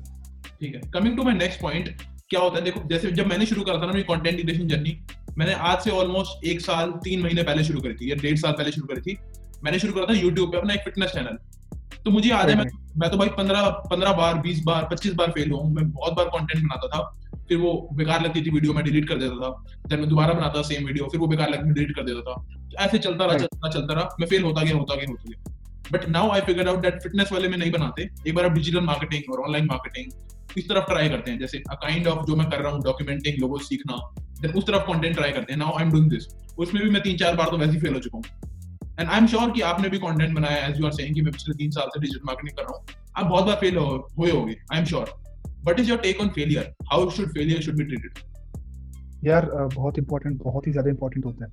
[0.61, 1.89] ठीक है coming to my next point
[2.31, 2.65] क्या होता है?
[2.65, 4.99] देखो जैसे जब मैंने शुरू करा था ना मेरी कंटेंट क्रिएशन जर्नी
[5.39, 8.53] मैंने आज से ऑलमोस्ट एक साल तीन महीने पहले शुरू करी थी या डेढ़ साल
[8.53, 9.17] पहले शुरू करी थी।
[9.65, 11.39] मैंने शुरू करा था यूट्यूब पे अपना एक फिटनेस चैनल
[12.05, 12.65] तो मुझे याद है मैं
[12.99, 16.13] मैं तो भाई पंद्रह पंद्रह बार बीस बार पच्चीस बार फेल हुआ हूँ। मैं बहुत
[16.13, 19.89] बार कंटेंट बनाता था। फिर वो बेकार लगती थी वीडियो मैं डिलीट कर देता था।
[19.89, 22.99] जब मैं दोबारा बनाता सेम वीडियो फिर वो बेकार लगती डिलीट कर देता था। ऐसे
[22.99, 26.09] चलता रहा चलता रहा चलता रहा। मैं फेल होता गया होता गया होता गया। But
[26.09, 29.33] now I figure out that fitness वाले में नहीं बनाते। एक बार आप डिजिटल मार्केटिंग
[29.33, 32.61] और ऑनलाइन मार्केटिंग इस तरफ़ ट्राई करते हैं। जैसे अ काइंड ऑफ़ जो मैं कर
[32.61, 33.97] रहा हूँ डॉक्यूमेंटिंग लोगों सीखना
[34.41, 36.27] देन उस तरफ़ कंटेंट ट्राई करते हैं। Now I am doing this
[36.59, 38.25] उसमें भी मैं तीन चार बार तो वैसे ही फेल हो चुका हूँ।
[39.01, 41.33] एंड आई एम श्योर कि आपने भी कंटेंट बनाया एज यू आर सेइंग कि मैं
[41.33, 42.85] पिछले तीन साल से डिजिटल मार्केटिंग कर रहा हूँ।
[43.17, 45.13] आप बहुत बार फेल हुए होगे I am sure
[45.67, 48.19] what is your take on failure how should failure should be treated
[49.25, 51.51] यार बहुत इंपॉर्टेंट बहुत ही ज़्यादा इंपॉर्टेंट होता है।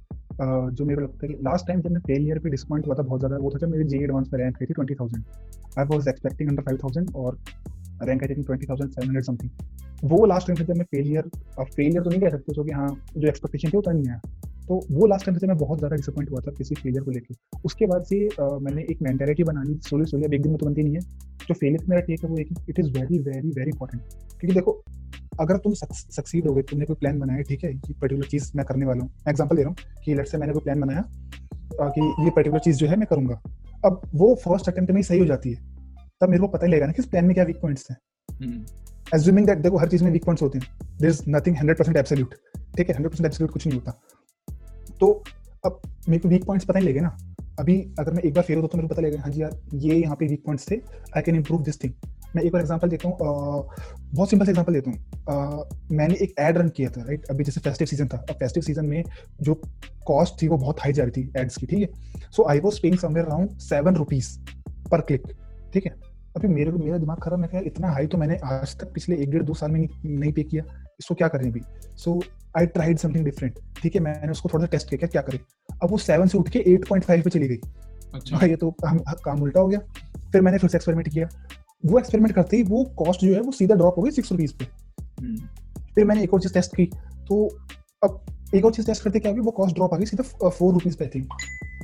[0.72, 3.04] जो मेरे को लगता है कि लास्ट टाइम जब मैं फेलियर पे डिसपॉइंट हुआ था
[3.04, 5.24] बहुत ज़्यादा, वो था जब मेरी जी एडवांस में रैंक आई थी twenty thousand
[5.80, 7.38] I was expecting under five thousand और
[8.04, 11.30] rank I think twenty thousand seven hundred something वो लास्ट टाइम से जब मैं फेलियर
[11.60, 14.20] फेलियर तो नहीं कह सकते कि हाँ जो एक्सपेक्टेशन थी वो नहीं आया।
[14.68, 17.60] तो वो लास्ट टाइम से मैं बहुत ज़्यादा डिसअपॉइंट हुआ था किसी फेलियर को लेकर
[17.66, 20.60] उसके बाद से uh, मैंने एक मेंटेलिटी बना ली सोली सोली अब एक दिन में
[20.60, 21.02] तो बनती नहीं है।
[21.48, 24.02] जो फेलियर मेरा टेक है वो एक it is very very very important
[24.40, 24.72] क्योंकि देखो
[25.40, 28.66] अगर तुम सक्सीड हो गए तुमने कोई प्लान बनाया ठीक है कि पर्टिकुलर चीज़ मैं
[28.66, 31.04] करने वाला हूँ। एग्ज़ाम्पल दे रहा हूँ कि लेट से मैंने कोई प्लान बनाया
[31.74, 33.42] कि ये पर्टिकुलर चीज़ जो है मैं करूँगा।
[33.86, 35.62] अब वो फ़र्स्ट अटेम्प्ट में ही सही हो जाती है।
[36.22, 37.98] तब मेरे को पता ही लगेगा ना कि इस प्लान में क्या वीक पॉइंट्स हैं।
[39.16, 40.68] एज्यूमिंग दैट देखो हर चीज़ में वीक पॉइंट्स होते हैं।
[41.02, 42.36] There is nothing hundred percent absolute
[42.78, 44.00] ठीक है हंड्रेड परसेंट एब्सोल्यूट कुछ नहीं होता।
[45.00, 45.12] तो
[45.66, 45.80] अब
[46.10, 47.18] मेरे को वीक पॉइंट्स पता ही लगे ना।
[47.60, 49.60] अभी अगर मैं एक बार फेल होता तो मेरे को पता लगेगा हाँ जी यार,
[49.76, 50.76] ये यहाँ पे वीक पॉइंट्स थे
[51.16, 51.94] I can improve this thing
[52.36, 53.18] मैं एक बार एग्जांपल देता हूँ
[54.14, 57.62] बहुत सिंपल से एग्जांपल देता हूँ। मैंने एक एड रन किया था राइट अभी जैसे
[57.62, 59.04] फेस्टिव सीज़न था। अब फेस्टिव सीज़न में
[59.42, 59.54] जो
[60.08, 62.30] कॉस्ट थी वो बहुत हाई जा रही थी एड्स की, ठीक है?
[62.32, 64.38] So I was paying somewhere around seven rupees
[64.92, 65.28] per click
[65.74, 65.96] ठीक है?
[66.36, 69.32] अभी मेरे को, मेरा दिमाग खराब मैं इतना हाई तो मैंने आज तक पिछले एक
[69.32, 70.64] डेढ़ दो साल में नहीं पे किया।
[71.00, 71.62] इसको क्या करें अभी?
[71.98, 72.22] So
[72.58, 75.40] I tried something different ठीक है मैंने उसको थोड़ा सा टेस्ट किया क्या करें?
[75.84, 77.60] अब वो सेवन से उठ के एट पॉइंट फाइव पे चली गई।
[78.14, 79.80] अच्छा। ये तो काम काम उल्टा हो गया।
[80.32, 81.28] फिर मैंने फिर से एक्सपेरिमेंट किया।
[81.86, 84.54] वो एक्सपेरिमेंट करते ही वो कॉस्ट जो है वो सीधा ड्रॉप हो गई सिक्स रुपीज़
[84.54, 84.66] पे।
[85.22, 85.36] हम्म।
[85.96, 86.86] फिर मैंने एक और चीज़ टेस्ट की।
[87.28, 87.46] तो
[88.04, 90.98] अब एक और चीज़ टेस्ट करते क्या वो कॉस्ट ड्रॉप आ गई सीधा फोर रुपीज़
[90.98, 91.28] पे थी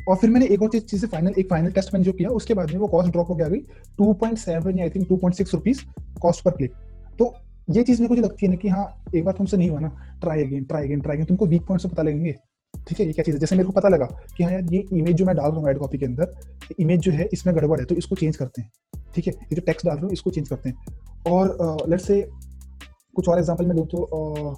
[0.10, 2.54] और फिर मैंने एक और चीज़ से फाइनल एक फाइनल टेस्ट मैंने जो किया उसके
[2.54, 3.60] बाद में वो कॉस्ट ड्रॉप हो गया गई
[3.98, 5.82] two point seven I think two point six rupees
[6.22, 6.74] cost per click
[7.20, 7.34] तो
[7.68, 9.80] ये चीज़ मेरे को जो लगती है ना कि हाँ एक बार तुमसे नहीं हुआ
[9.80, 9.90] ना
[10.22, 12.34] try again try again try again तुमको वीक पॉइंट से पता लगेंगे।
[12.74, 13.40] ठीक है, ये क्या चीज़ है?
[13.40, 14.06] जैसे मेरे को पता लगा
[14.38, 16.34] कि हाँ यार, ये इमेज जो मैं डाल रहा हूँ एड कॉपी के अंदर
[16.80, 18.72] इमेज जो है, इसमें गड़बड़ है तो इसको चेंज करते हैं।
[19.16, 22.22] ठीक है, ये जो टेक्स्ट डाल रहा हूँ, इसको चेंज करते हैं। और लेट्स से
[23.16, 24.54] कुछ और एग्ज़ाम्पल में दूँ तो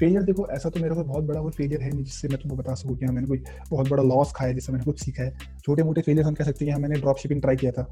[0.00, 2.56] फेलियर देखो, ऐसा तो मेरे कोई बहुत बड़ा कोई फेलियर है नहीं जिससे मैं तुमको
[2.56, 5.58] बता सकूँ कि हाँ मैंने कोई बहुत बड़ा लॉस खाया जिससे मैंने कुछ सीखा है।
[5.58, 7.86] छोटे मोटे फेलियर हम कह सकते हैं हाँ मैंने ड्रॉप शिपिंग ट्राई किया था,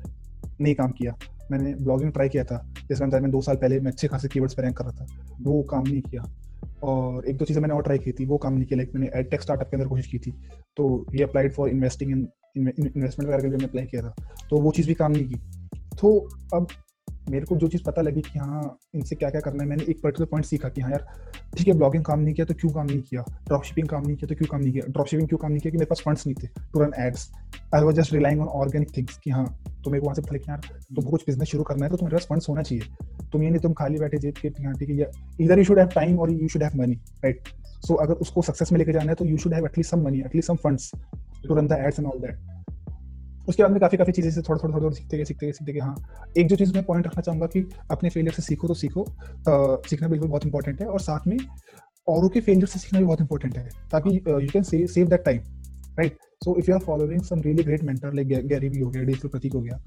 [0.61, 1.15] नहीं काम किया।
[1.51, 4.63] मैंने ब्लॉगिंग ट्राई किया था जैसे मैं दो साल पहले मैं अच्छे खासे कीवर्ड्स पर
[4.63, 5.07] रैंक कर रहा था,
[5.41, 6.23] वो काम नहीं किया।
[6.85, 9.11] और एक दो चीज़ें मैंने और ट्राई की थी, वो काम नहीं किया लाइक मैंने
[9.17, 10.31] एड टेक स्टार्टअप के अंदर कोशिश की थी।
[10.77, 14.15] तो ये applied for investing in investment के लिए मैंने अप्लाई किया था।
[14.51, 15.41] तो वो चीज़ भी काम नहीं की।
[16.01, 16.19] तो
[16.55, 16.67] अब
[17.31, 20.01] मेरे को जो चीज़ पता लगी कि हाँ इनसे क्या क्या करना है, मैंने एक
[20.03, 21.07] पर्टिकुलर पॉइंट सीखा कि हाँ यार,
[21.57, 23.25] ठीक है ब्लॉगिंग काम नहीं किया तो क्यों काम नहीं किया?
[23.47, 24.85] ड्रॉप शिपिंग काम नहीं किया तो क्यों काम नहीं किया?
[24.89, 26.49] ड्रॉप शिपिंग क्यों काम नहीं किया कि मेरे पास फंड्स नहीं थे?
[26.73, 27.31] To run ads
[27.75, 29.47] I was just relying on organic things कि हाँ
[29.85, 30.61] तो मेरे को वहाँ से पता यार,
[30.95, 33.61] तुमको कुछ बिज़नेस शुरू करना है तो तुम्हारे पास फंड्स होना चाहिए। तुम ये नहीं,
[33.61, 35.11] तुम खाली बैठे जेब के यहाँ ठीक है
[35.41, 37.49] इधर यू शुड हैव टाइम और you should have money right
[37.87, 40.21] so अगर उसको सक्सेस में लेके जाना है तो you should have at least some money
[40.21, 40.91] at least some funds
[41.49, 42.56] to run the ads and all that
[43.49, 45.73] उसके बाद में काफ़ी काफ़ी चीज़ें से थोड़ा थोड़ा थोड़ा सीखते गए सीखते गए सीखते
[45.73, 45.97] गए। हाँ
[46.39, 49.05] एक जो चीज़ मैं पॉइंट रखना चाहूँगा कि अपने फेलियर से सीखो तो सीखो।
[49.89, 51.37] सीखना बिल्कुल बहुत इंपॉर्टेंट है और साथ में
[52.09, 55.41] औरों के फेलियर से सीखना भी बहुत इंपॉर्टेंट है, ताकि you can save that time
[55.99, 59.03] right so if you are following some really great mentor like Gary भी हो गया
[59.03, 59.79] डिजिटल प्रतीक हो गया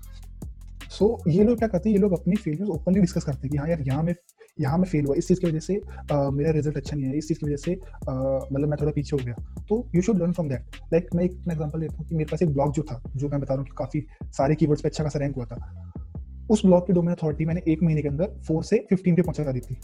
[0.89, 1.95] सो so, ये लोग क्या करते हैं?
[1.95, 4.13] ये लोग अपनी फेलियर ओपनली डिस्कस करते हैं कि हाँ यार यहाँ में
[4.59, 7.17] यहाँ में फेल हुआ इस चीज़ की वजह से uh, मेरा रिज़ल्ट अच्छा नहीं है।
[7.17, 9.35] इस चीज़ की वजह से मतलब मैं थोड़ा पीछे हो गया।
[9.69, 12.41] तो you should learn from that like मैं एक एग्ज़ाम्पल देता हूँ कि मेरे पास
[12.43, 14.05] एक ब्लॉग जो था जो मैं बता रहा हूँ कि काफ़ी
[14.37, 15.93] सारे कीवर्ड्स पे अच्छा खासा रैंक हुआ था।
[16.51, 19.51] उस ब्लॉग की डोमेन अथॉरिटी मैंने एक महीने के अंदर फोर से फिफ्टीन पे पहुँचा
[19.51, 19.77] दी थी।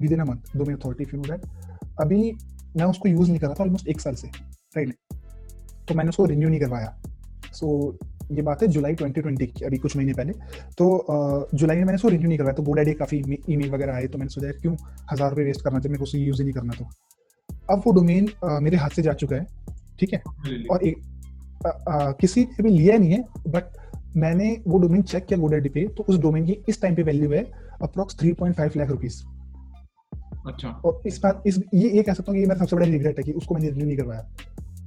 [0.12, 1.46] Within a month domain authority if you know that
[2.00, 2.32] अभी
[2.76, 4.28] मैं उसको यूज़ नहीं कर रहा था ऑलमोस्ट एक साल से
[4.76, 4.94] राइट
[5.88, 6.96] तो मैंने उसको रिन्यू नहीं करवाया।
[7.52, 7.98] सो
[8.32, 10.32] ये बात है जुलाई 2020 की अभी कुछ महीने पहले।
[10.78, 12.54] तो जुलाई में मैंने सो रिन्यू नहीं करवाया?
[12.54, 13.18] तो गोडाडी काफ़ी
[13.50, 14.74] ईमेल वगैरह आए तो मैंने सोचा क्यों
[15.12, 16.88] हज़ार रुपये वेस्ट करना चाहिए मेरे को उसे यूज़ ही नहीं करना तो
[17.70, 18.28] अब वो डोमेन
[18.62, 19.46] मेरे हाथ से जा चुका है
[20.00, 20.22] ठीक है?
[20.70, 20.96] और एक
[21.66, 23.64] आ, आ, किसी ने भी लिया नहीं है बट
[24.16, 27.32] मैंने वो डोमेन चेक किया गोडाडी पे तो उस डोमेन की इस टाइम पे वैल्यू
[27.32, 27.42] है
[27.82, 29.22] अप्रोक्स 3.5 लाख रुपीस
[30.46, 33.18] अच्छा। और इस बात इस ये ये कह सकता हूँ कि मेरा सबसे बड़ा रिग्रेट
[33.18, 34.28] है कि उसको मैंने रिन्यू नहीं करवाया।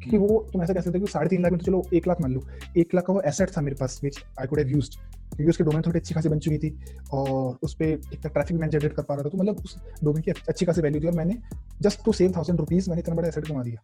[0.02, 2.08] क्योंकि वो तुम ऐसा कह सकते हो कि साढ़े तीन लाख में तो चलो एक
[2.08, 2.42] लाख मान लो।
[2.78, 4.94] एक लाख का वो एसेट था मेरे पास which I could have used
[5.36, 6.70] क्योंकि उसके डोमेन थोड़ी अच्छी खासी बन चुकी थी
[7.14, 10.22] और उस पर एक ट्रैफ़िक मैं जनरेट कर पा रहा था तो मतलब उस डोमेन
[10.22, 11.38] की अच्छी खासी वैल्यू थी और मैंने
[11.82, 13.82] just to save thousand rupees मैंने इतना बड़ा एसेट कमा दिया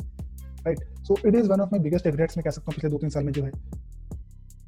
[0.66, 2.98] right so it is one of my biggest regrets मैं कह सकता हूँ, पिछले दो
[2.98, 3.52] तीन साल में जो है।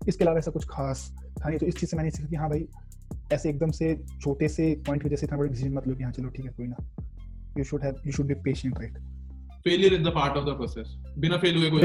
[0.08, 2.50] इसके अलावा ऐसा कुछ खास था नहीं तो इस चीज़ से मैंने सीखा कि हाँ
[2.50, 2.68] भाई,
[3.34, 6.04] ऐसे एकदम से छोटे से पॉइंट की वजह से इतना बड़ा डिसीज़न मत लो कि
[6.04, 6.76] हाँ चलो ठीक है, कोई ना।
[7.58, 8.98] You should have you should be patient right
[9.64, 11.82] failure is the part of the process बिना फेल हुए कोई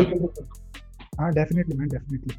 [1.21, 2.35] हाँ डेफिनेटली मैन डेफिनेटली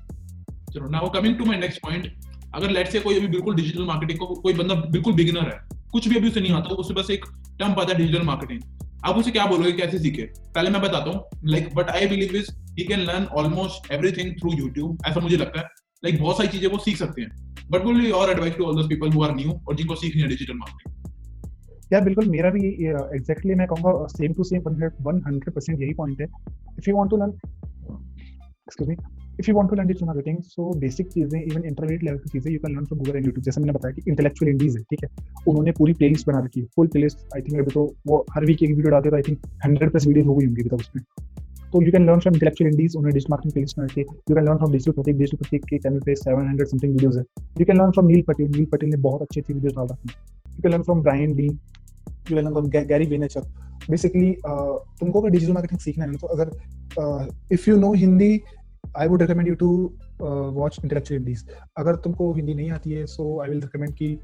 [0.73, 2.13] चलो now coming to my next point
[2.55, 6.07] अगर लेट्स से कोई अभी बिल्कुल डिजिटल मार्केटिंग को कोई बंदा बिल्कुल बिगिनर है कुछ
[6.07, 7.25] भी अभी उसे नहीं आता उसे बस एक
[7.59, 8.61] टर्म पता है डिजिटल मार्केटिंग
[9.05, 10.21] आप उसे क्या बोलोगे कैसे सीखे?
[10.55, 14.53] पहले मैं बताता हूँ like but I believe is he can learn almost everything through
[14.57, 15.65] YouTube ऐसा मुझे लगता है.
[15.65, 17.55] लाइक like, बहुत सारी चीज़ें वो सीख सकते हैं.
[17.71, 20.27] But will your advice to all those people who are new और जिनको सीखनी है
[20.27, 21.12] डिजिटल मार्केटिंग
[21.93, 26.27] या बिल्कुल, मेरा भी एग्जैक्टली मैं कहूँगा सेम टू सेम 100% यही पॉइंट है।
[26.77, 27.33] If you want to learn
[28.81, 28.95] me
[29.39, 32.51] if you want to learn digital marketing so basic चीज़ें इवन इंटरमीडिएट लेवल की चीज़ें
[32.51, 35.03] you can learn from Google and YouTube जैसे मैंने बताया कि इंटेलेक्चुअल इंडीज है, ठीक
[35.03, 35.09] है?
[35.47, 38.63] उन्होंने पूरी प्लेलिस्ट बना रखी है। फुल प्लेलिस्ट आई थिंक अभी तो वो हर वीक
[38.63, 41.03] एक वीडियो डालते तो आई थिंक 100 प्लस वीडियो हो गई होंगी तक उसमें।
[41.73, 44.45] तो you can learn from intellectual indies उन्होंने डिजिटल मार्केटिंग प्लेलिस्ट बना रखी you can
[44.45, 47.23] learn from digital Prateek digital Prateek के चैनल पे 700 समथिंग वीडियोस है।
[47.59, 50.09] You can learn from Neil Patel Neil Patel ने बहुत अच्छी अच्छी वीडियोस डाल रखी
[50.09, 50.15] है।
[50.47, 51.47] You can learn from Brian D
[52.32, 53.43] Gary Vaynerchuk
[53.89, 54.32] basically
[54.99, 56.51] तुमको अगर डिजिटल मार्केटिंग सीखना है तो अगर
[57.51, 58.41] if you know Hindi
[58.97, 59.69] I would recommend you to
[60.55, 61.47] watch intellectual indies
[61.78, 64.17] अगर तुमको हिंदी नहीं आती है सो आई विल रिकमेंड की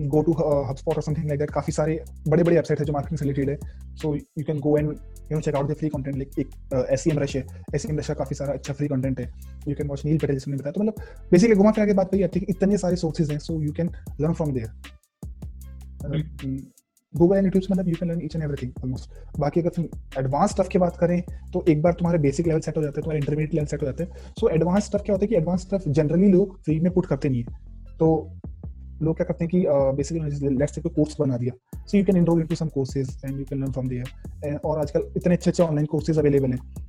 [0.00, 3.18] गो टू हबस्पॉट और समथिंग लाइक दैट काफ़ी सारे बड़े बड़े वेबसाइट है जो मार्केटिंग
[3.18, 3.56] से रिलेटेड है.
[3.96, 7.18] So you can go and you know check out the free content like एक एसईएम
[7.18, 7.44] रश है.
[7.74, 9.26] एसईएम रश का काफ़ी सारा अच्छा फ्री कंटेंट है.
[9.68, 10.94] You can watch Neil Patel जिसने बताया। तो मतलब
[11.30, 13.90] बेसिकली घुमा फिरा के बात कही है इतने सारे सोर्सेज हैं so you can
[14.20, 14.70] learn from there
[17.14, 19.84] Google and YouTube मतलब you can learn each and everything almost बाकी अगर तुम
[20.18, 21.20] एडवांस स्टफ़ की बात करें
[21.52, 23.86] तो एक बार तुम्हारे बेसिक लेवल सेट हो जाते हैं, तुम्हारे इंटरमीडिएट लेवल सेट हो
[23.86, 26.92] जाते हैं। सो एडवांस स्टफ़ क्या होता है कि एडवांस स्टफ़ जनरली लोग फ्री में
[26.92, 28.08] पुट करते नहीं है। तो
[29.02, 29.64] लोग क्या करते हैं कि
[29.96, 33.38] बेसिकली लेट्स से कोई कोर्स बना दिया। So you can enroll into some courses and
[33.38, 36.82] you can learn from there और आजकल इतने अच्छे अच्छे ऑनलाइन कोर्सेज अवेलेबल हैं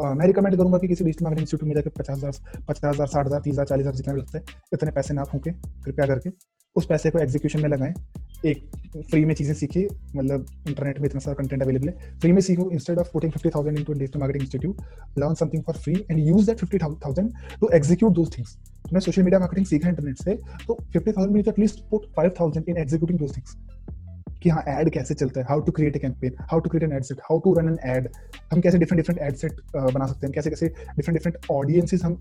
[0.00, 3.26] मैं रिकमेंड करूँगा कि किसी डिजिटल मार्केटिंग इंस्टीट्यूट में जाकर पचास हज़ार पचास हज़ार, साठ
[3.26, 6.30] हज़ार, तीस हज़ार, चालीस हज़ार जितना भी लगता है, इतने पैसे ना फूके, कृपया करके
[6.76, 7.94] उस पैसे को एग्जीक्यूशन में लगाएँ।
[8.44, 12.40] एक फ्री में चीज़ें सीखिए मतलब इंटरनेट में इतना सारा कंटेंट अवेलेबल है। फ्री में
[12.40, 14.80] सीखो instead of putting fifty thousand into digital marketing institute
[15.18, 19.22] learn something for free and use that fifty thousand to execute those things तुमने सोशल
[19.22, 20.34] मीडिया मार्केटिंग सीखा इंटरनेट से
[20.66, 23.56] तो फिफ्टी थाउज़ेंड में at least put five thousand in executing those things
[24.42, 25.46] कि हाँ ad कैसे चलता है?
[25.48, 27.78] How to create a campaign how to create an ad set how to run an
[27.90, 28.08] ad
[28.52, 30.32] हम कैसे डिफरेंट डिफरेंट एड सेट बना सकते हैं?
[30.34, 32.16] कैसे कैसे डिफरेंट डिफरेंट ऑडियंसेस हम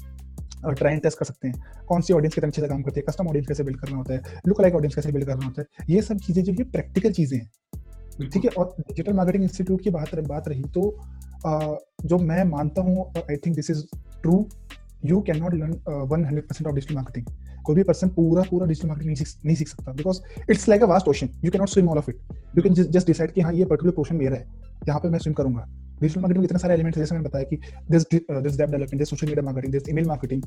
[0.66, 3.06] ट्राई एंड टेस्ट कर सकते हैं। कौन सी ऑडियंस कितने अच्छे से काम करती है?
[3.10, 4.42] कस्टम ऑडियंस कैसे बिल्ड करना होता है?
[4.48, 5.86] लुक लाइक ऑडियंस कैसे बिल्ड करना होता है?
[5.90, 7.50] ये सब चीज़ें जो ये प्रैक्टिकल चीज़ें हैं
[8.30, 8.50] ठीक है?
[8.58, 10.84] और डिजिटल मार्केटिंग इंस्टीट्यूट की बात बात रही तो
[12.06, 13.84] जो मैं मानता हूँ I think this is
[14.22, 14.46] true
[15.06, 15.72] you can not learn
[16.10, 19.46] one hundred percent of digital marketing कोई भी पर्सन पूरा पूरा डिजिटल मार्केटिंग नहीं सीख
[19.46, 22.10] नहीं सीख सकता। Because it's like a vast ocean you can not swim all of
[22.10, 22.20] it
[22.58, 24.46] you can just decide कि हाँ ये पर्टिकुलर पोर्शन मेरा है।
[24.88, 25.68] यहाँ पे मैं स्विम करूँगा।
[26.02, 27.56] डिजिटल मार्केटिंग में इतने सारे एलिमेंट्स जैसे मैंने बताया कि
[27.92, 30.42] this this web development this social media marketing this email marketing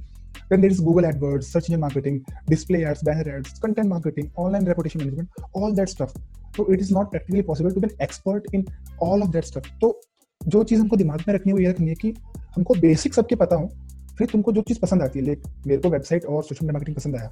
[0.50, 4.66] then there is Google AdWords search engine marketing display ads banner ads content marketing online
[4.66, 6.18] reputation management all that stuff
[6.56, 8.64] तो it is not practically possible to be expert in
[9.02, 10.00] all of that stuff तो
[10.40, 12.14] जो चीज़ हमको दिमाग में रखनी है, वो ये रखनी है कि
[12.56, 13.70] हमको बेसिक सबके पता हो
[14.18, 16.96] फिर तुमको जो चीज़ पसंद आती है लाइक मेरे को वेबसाइट और सोशल मीडिया मार्केटिंग
[16.96, 17.30] पसंद आया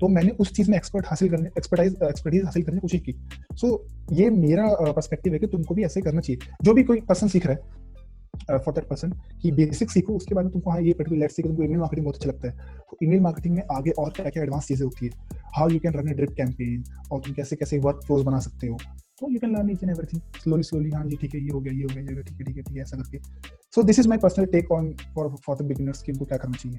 [0.00, 3.12] तो मैंने उस चीज़ में एक्सपर्ट हासिल करने एक्सपर्टाइज एक्सपर्टीज हासिल करने की कोशिश की।
[3.56, 7.00] सो so, ये मेरा पर्सपेक्टिव है कि तुमको भी ऐसे करना चाहिए। जो भी कोई
[7.08, 9.10] पर्सन सीख रहा है फॉर दैट पर्सन
[9.42, 12.28] कि बेसिक सीखो उसके बाद तुमको हाँ ये पर्टिकुलर लेट्स तुमको ईमेल मार्केटिंग बहुत अच्छा
[12.28, 15.12] लगता है तो ईमेल मार्केटिंग में आगे और क्या क्या एडवांस चीज़ें होती है?
[15.56, 18.66] How you can run a drip campaign और तुम कैसे कैसे वर्क फ्लोज बना सकते
[18.66, 18.78] हो?
[19.24, 21.60] तो you can learn each and everything slowly slowly हाँ जी ठीक है ये हो
[21.60, 23.18] गया ये हो गया ये ठीक है ठीक है ठीक है ऐसा करके
[23.74, 26.56] so this is my personal take on for for the beginners कि उनको क्या करना
[26.56, 26.78] चाहिए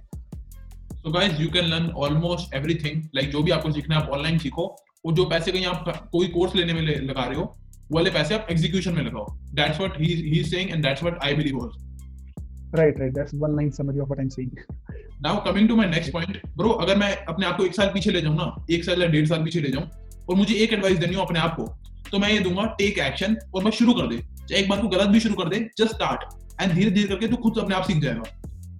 [0.97, 4.37] so guys you can learn almost everything like जो भी आपको सीखना है आप ऑनलाइन
[4.37, 4.65] सीखो।
[5.05, 8.35] और जो पैसे कहीं आप कोई कोर्स लेने में लगा रहे हो वो वाले पैसे
[8.35, 11.59] आप एग्जीक्यूशन में लगाओ। That's what he he is saying and that's what I believe
[11.63, 15.75] also right right that's one line summary of what I am saying now coming to
[15.75, 18.53] my next point bro अगर मैं अपने आप को एक साल पीछे ले जाऊँ ना
[18.71, 19.89] एक साल या डेढ़ साल पीछे ले जाऊँ
[20.29, 21.65] और मुझे एक एडवाइस देनी हो अपने आप को
[22.11, 24.87] तो मैं ये दूँगा टेक एक्शन और मैं शुरू कर दे। चाहे एक बार को
[24.87, 27.83] गलत भी शुरू कर दे जस्ट स्टार्ट एंड धीरे धीरे करके तू खुद अपने आप
[27.83, 28.23] सीख जाएगा।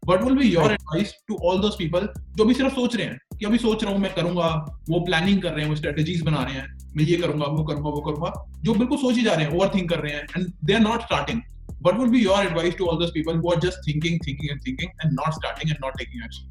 [0.08, 0.82] Will be your Right.
[0.82, 2.04] advice to all those people
[2.36, 4.48] जो अभी सिर्फ़ सोच रहे हैं कि अभी सोच रहा हूँ मैं करूँगा
[4.90, 7.90] वो प्लानिंग कर रहे हैं वो स्ट्रेटेजीज बना रहे हैं मैं ये करूँगा वो करूँगा
[7.90, 8.32] वो करूँगा
[8.64, 10.80] जो बिल्कुल सोच ही जा रहे हैं ओवर थिंक कर रहे हैं and they are
[10.80, 11.42] not starting
[11.86, 14.94] will be your advice to all those people who are just thinking thinking and thinking
[15.04, 16.46] and not starting and not taking action?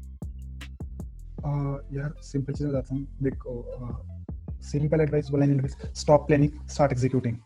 [1.47, 3.55] Uh, यार सिंपल चीज़ बताता हूँ। देखो
[4.71, 7.37] simple advice बोला नहीं stop planning start executing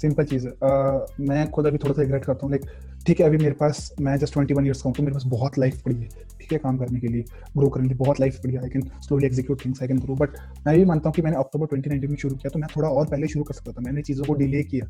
[0.00, 2.70] simple चीज़ uh, मैं खुद अभी थोड़ा सा रिग्रेट करता हूँ लाइक
[3.06, 5.22] ठीक है अभी मेरे पास मैं जस्ट ट्वेंटी वन ईयर्स का हूँ तो मेरे पास
[5.26, 6.08] बहुत लाइफ पड़ी है
[6.40, 7.22] ठीक है काम करने के लिए
[7.56, 9.98] ग्रो करने के लिए बहुत लाइफ पड़ी है I can slowly execute things I can
[9.98, 10.30] grow but
[10.66, 13.06] मैं भी मानता हूँ कि मैंने अक्टूबर 2019 में शुरू किया तो मैं थोड़ा और
[13.06, 14.86] पहले शुरू कर सकता था मैंने चीज़ों को डिले किया।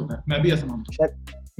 [0.00, 0.84] होता है मैं भी ऐसा हूँ।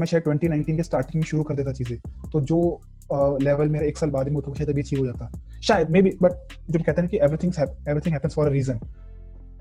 [0.00, 1.98] मैं शायद 2019 के स्टार्टिंग में शुरू कर देता चीज़ें
[2.32, 2.80] तो जो
[3.12, 5.30] लेवल मेरा एक साल बाद में वो शायद अभी अचीव हो जाता।
[5.62, 6.32] शायद मे बी बट
[6.70, 7.52] जब कहते हैं कि everything
[7.88, 8.78] everything happens for a reason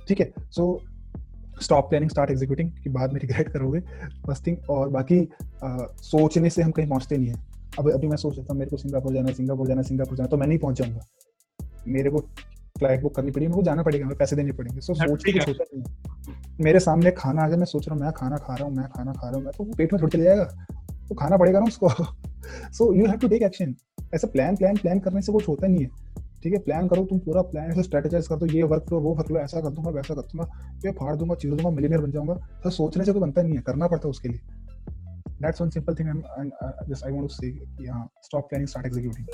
[0.07, 0.31] ठीक है?
[0.51, 0.81] So
[1.61, 3.79] stop planning start executing की बाद में रिग्रेट करोगे
[4.25, 7.35] फ़र्स्ट थिंग और बाकी uh, सोचने से हम कहीं पहुँचते नहीं है।
[7.79, 10.27] अब अभी मैं सोच रहा था मेरे को सिंगापुर जाना है सिंगापुर जाना सिंगापुर जाना
[10.27, 11.05] तो मैं नहीं पहुँच जाऊँगा।
[11.87, 12.19] मेरे को
[12.79, 15.23] फ़्लाइट बुक करनी पड़ेगी मेरे को जाना पड़ेगा हमें पैसे देने पड़ेंगे। सो हाँ, सोच
[15.23, 18.67] के नहीं। मेरे सामने खाना आ जाए मैं सोच रहा हूँ मैं खाना खा रहा
[18.67, 20.65] हूँ मैं खाना खा रहा हूँ मैं तो पेट में थोड़ी चले जाएगा।
[21.09, 21.89] तो खाना पड़ेगा ना उसको।
[22.73, 23.75] So you have to take action
[24.15, 25.89] ऐसा प्लान प्लान प्लान करने से कुछ होता नहीं है।
[26.43, 29.13] ठीक है प्लान करो तुम पूरा प्लान ऐसे स्ट्रेटेजाइज कर दो ये वर्क लो वो
[29.15, 30.47] वर्क लो ऐसा कर दूँगा वैसा कर दूँगा
[30.85, 32.33] ये फाड़ दूँगा चीज़ दूँगा मिलीनियर बन जाऊँगा।
[32.63, 34.39] तो सोचने से तो बनता नहीं है करना पड़ता है उसके लिए।
[35.41, 36.07] That's one simple thing
[36.89, 39.25] just I want to say कि हाँ stop planning start executing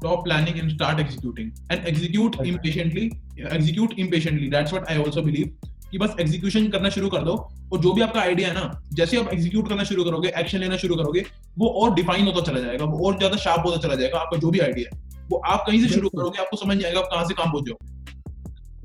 [0.00, 1.46] stop planning and start executing.
[1.74, 2.48] And execute Right.
[2.48, 3.04] impatiently
[3.50, 4.48] execute impatiently.
[4.54, 5.54] That's what i also believe.
[5.92, 7.34] कि बस एग्जीक्यूशन करना शुरू कर दो।
[7.72, 10.76] और जो भी आपका आइडिया है ना जैसे आप एग्जीक्यूट करना शुरू करोगे एक्शन लेना
[10.76, 11.24] शुरू करोगे
[11.58, 14.50] वो और डिफाइन होता चला जाएगा वो और ज़्यादा शार्प होता चला जाएगा आपका जो
[14.50, 17.34] भी आइडिया है। वो आप कहीं से शुरू करोगे आपको समझ आएगा आप कहाँ से
[17.34, 17.70] काम पहुँच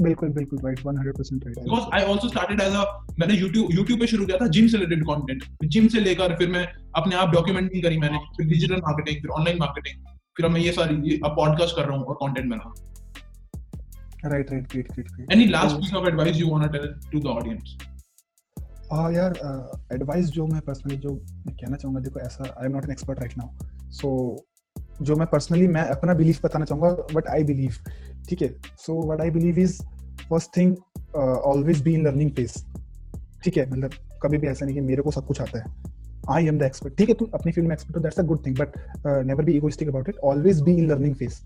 [0.01, 2.83] बिल्कुल बिल्कुल right 100% right because I also started as a
[3.19, 6.49] मैंने यूट्यूब यूट्यूब पे शुरू किया था जिम से रिलेटेड कंटेंट जिम से लेकर फिर
[6.49, 10.71] मैं अपने आप डॉक्यूमेंटिंग करी मैंने फिर डिजिटल मार्केटिंग फिर ऑनलाइन मार्केटिंग फिर मैं ये
[10.71, 12.75] सारी अब पॉडकास्ट कर रहा हूँ और कंटेंट बना रहा हूँ।
[14.25, 17.21] Right right great great great Any last piece of advice you want to tell to
[17.25, 17.71] the audience?
[18.91, 19.33] हाँ uh, यार
[19.93, 21.09] एडवाइस uh, जो मैं पर्सनली जो
[21.47, 24.09] मैं कहना चाहूँगा देखो ऐसा I am not an expert right now so
[25.01, 27.75] जो मैं पर्सनली मैं अपना बिलीफ बताना चाहूँगा वट आई बिलीव
[28.29, 28.53] ठीक है?
[28.77, 29.81] So what I believe is
[30.29, 30.75] first thing
[31.15, 32.57] always be in learning phase
[33.43, 33.69] ठीक है?
[33.71, 33.91] मतलब
[34.23, 35.73] कभी भी ऐसा नहीं कि मेरे को सब कुछ आता है।
[36.29, 37.15] आई एम द एक्सपर्ट ठीक है?
[37.15, 40.09] तुम अपनी फ़ील्ड में एक्सपर्ट हो that's a good thing but never be egoistic about
[40.09, 41.39] it always be in learning phase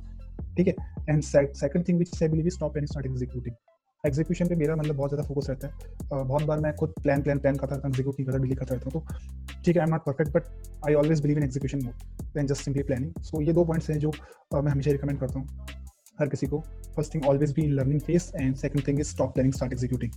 [0.57, 0.73] ठीक है?
[1.09, 3.55] And second thing which I believe stop and start executing
[4.03, 7.21] execution पे मेरा मतलब बहुत ज़्यादा फोकस रहता है। अ, बहुत बार मैं खुद प्लान
[7.21, 9.87] प्लान प्लान करता हूँ एग्जीक्यूट नहीं करता डिलीट करता रहता हूँ तो ठीक है I
[9.87, 13.41] am not perfect but I always believe in execution mode then just simply planning so
[13.41, 14.11] ये दो पॉइंट्स हैं जो
[14.53, 15.47] मैं हमेशा रिकमेंड करता हूँ
[16.19, 16.59] हर किसी को।
[16.95, 20.11] First thing always be in learning phase and second thing is stop planning start executing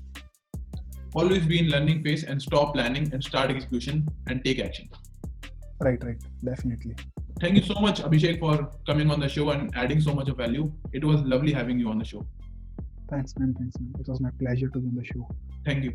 [1.18, 4.00] Always be in learning phase and stop planning and start execution
[4.30, 4.90] and take action.
[5.80, 6.94] Right, right, definitely.
[7.40, 10.36] Thank you so much, Abhishek, for coming on the show and adding so much of
[10.36, 10.72] value.
[10.92, 12.26] It was lovely having you on the show.
[13.08, 13.54] Thanks, man.
[13.56, 13.94] Thanks, man.
[14.00, 15.28] It was my pleasure to be on the show.
[15.64, 15.92] Thank you.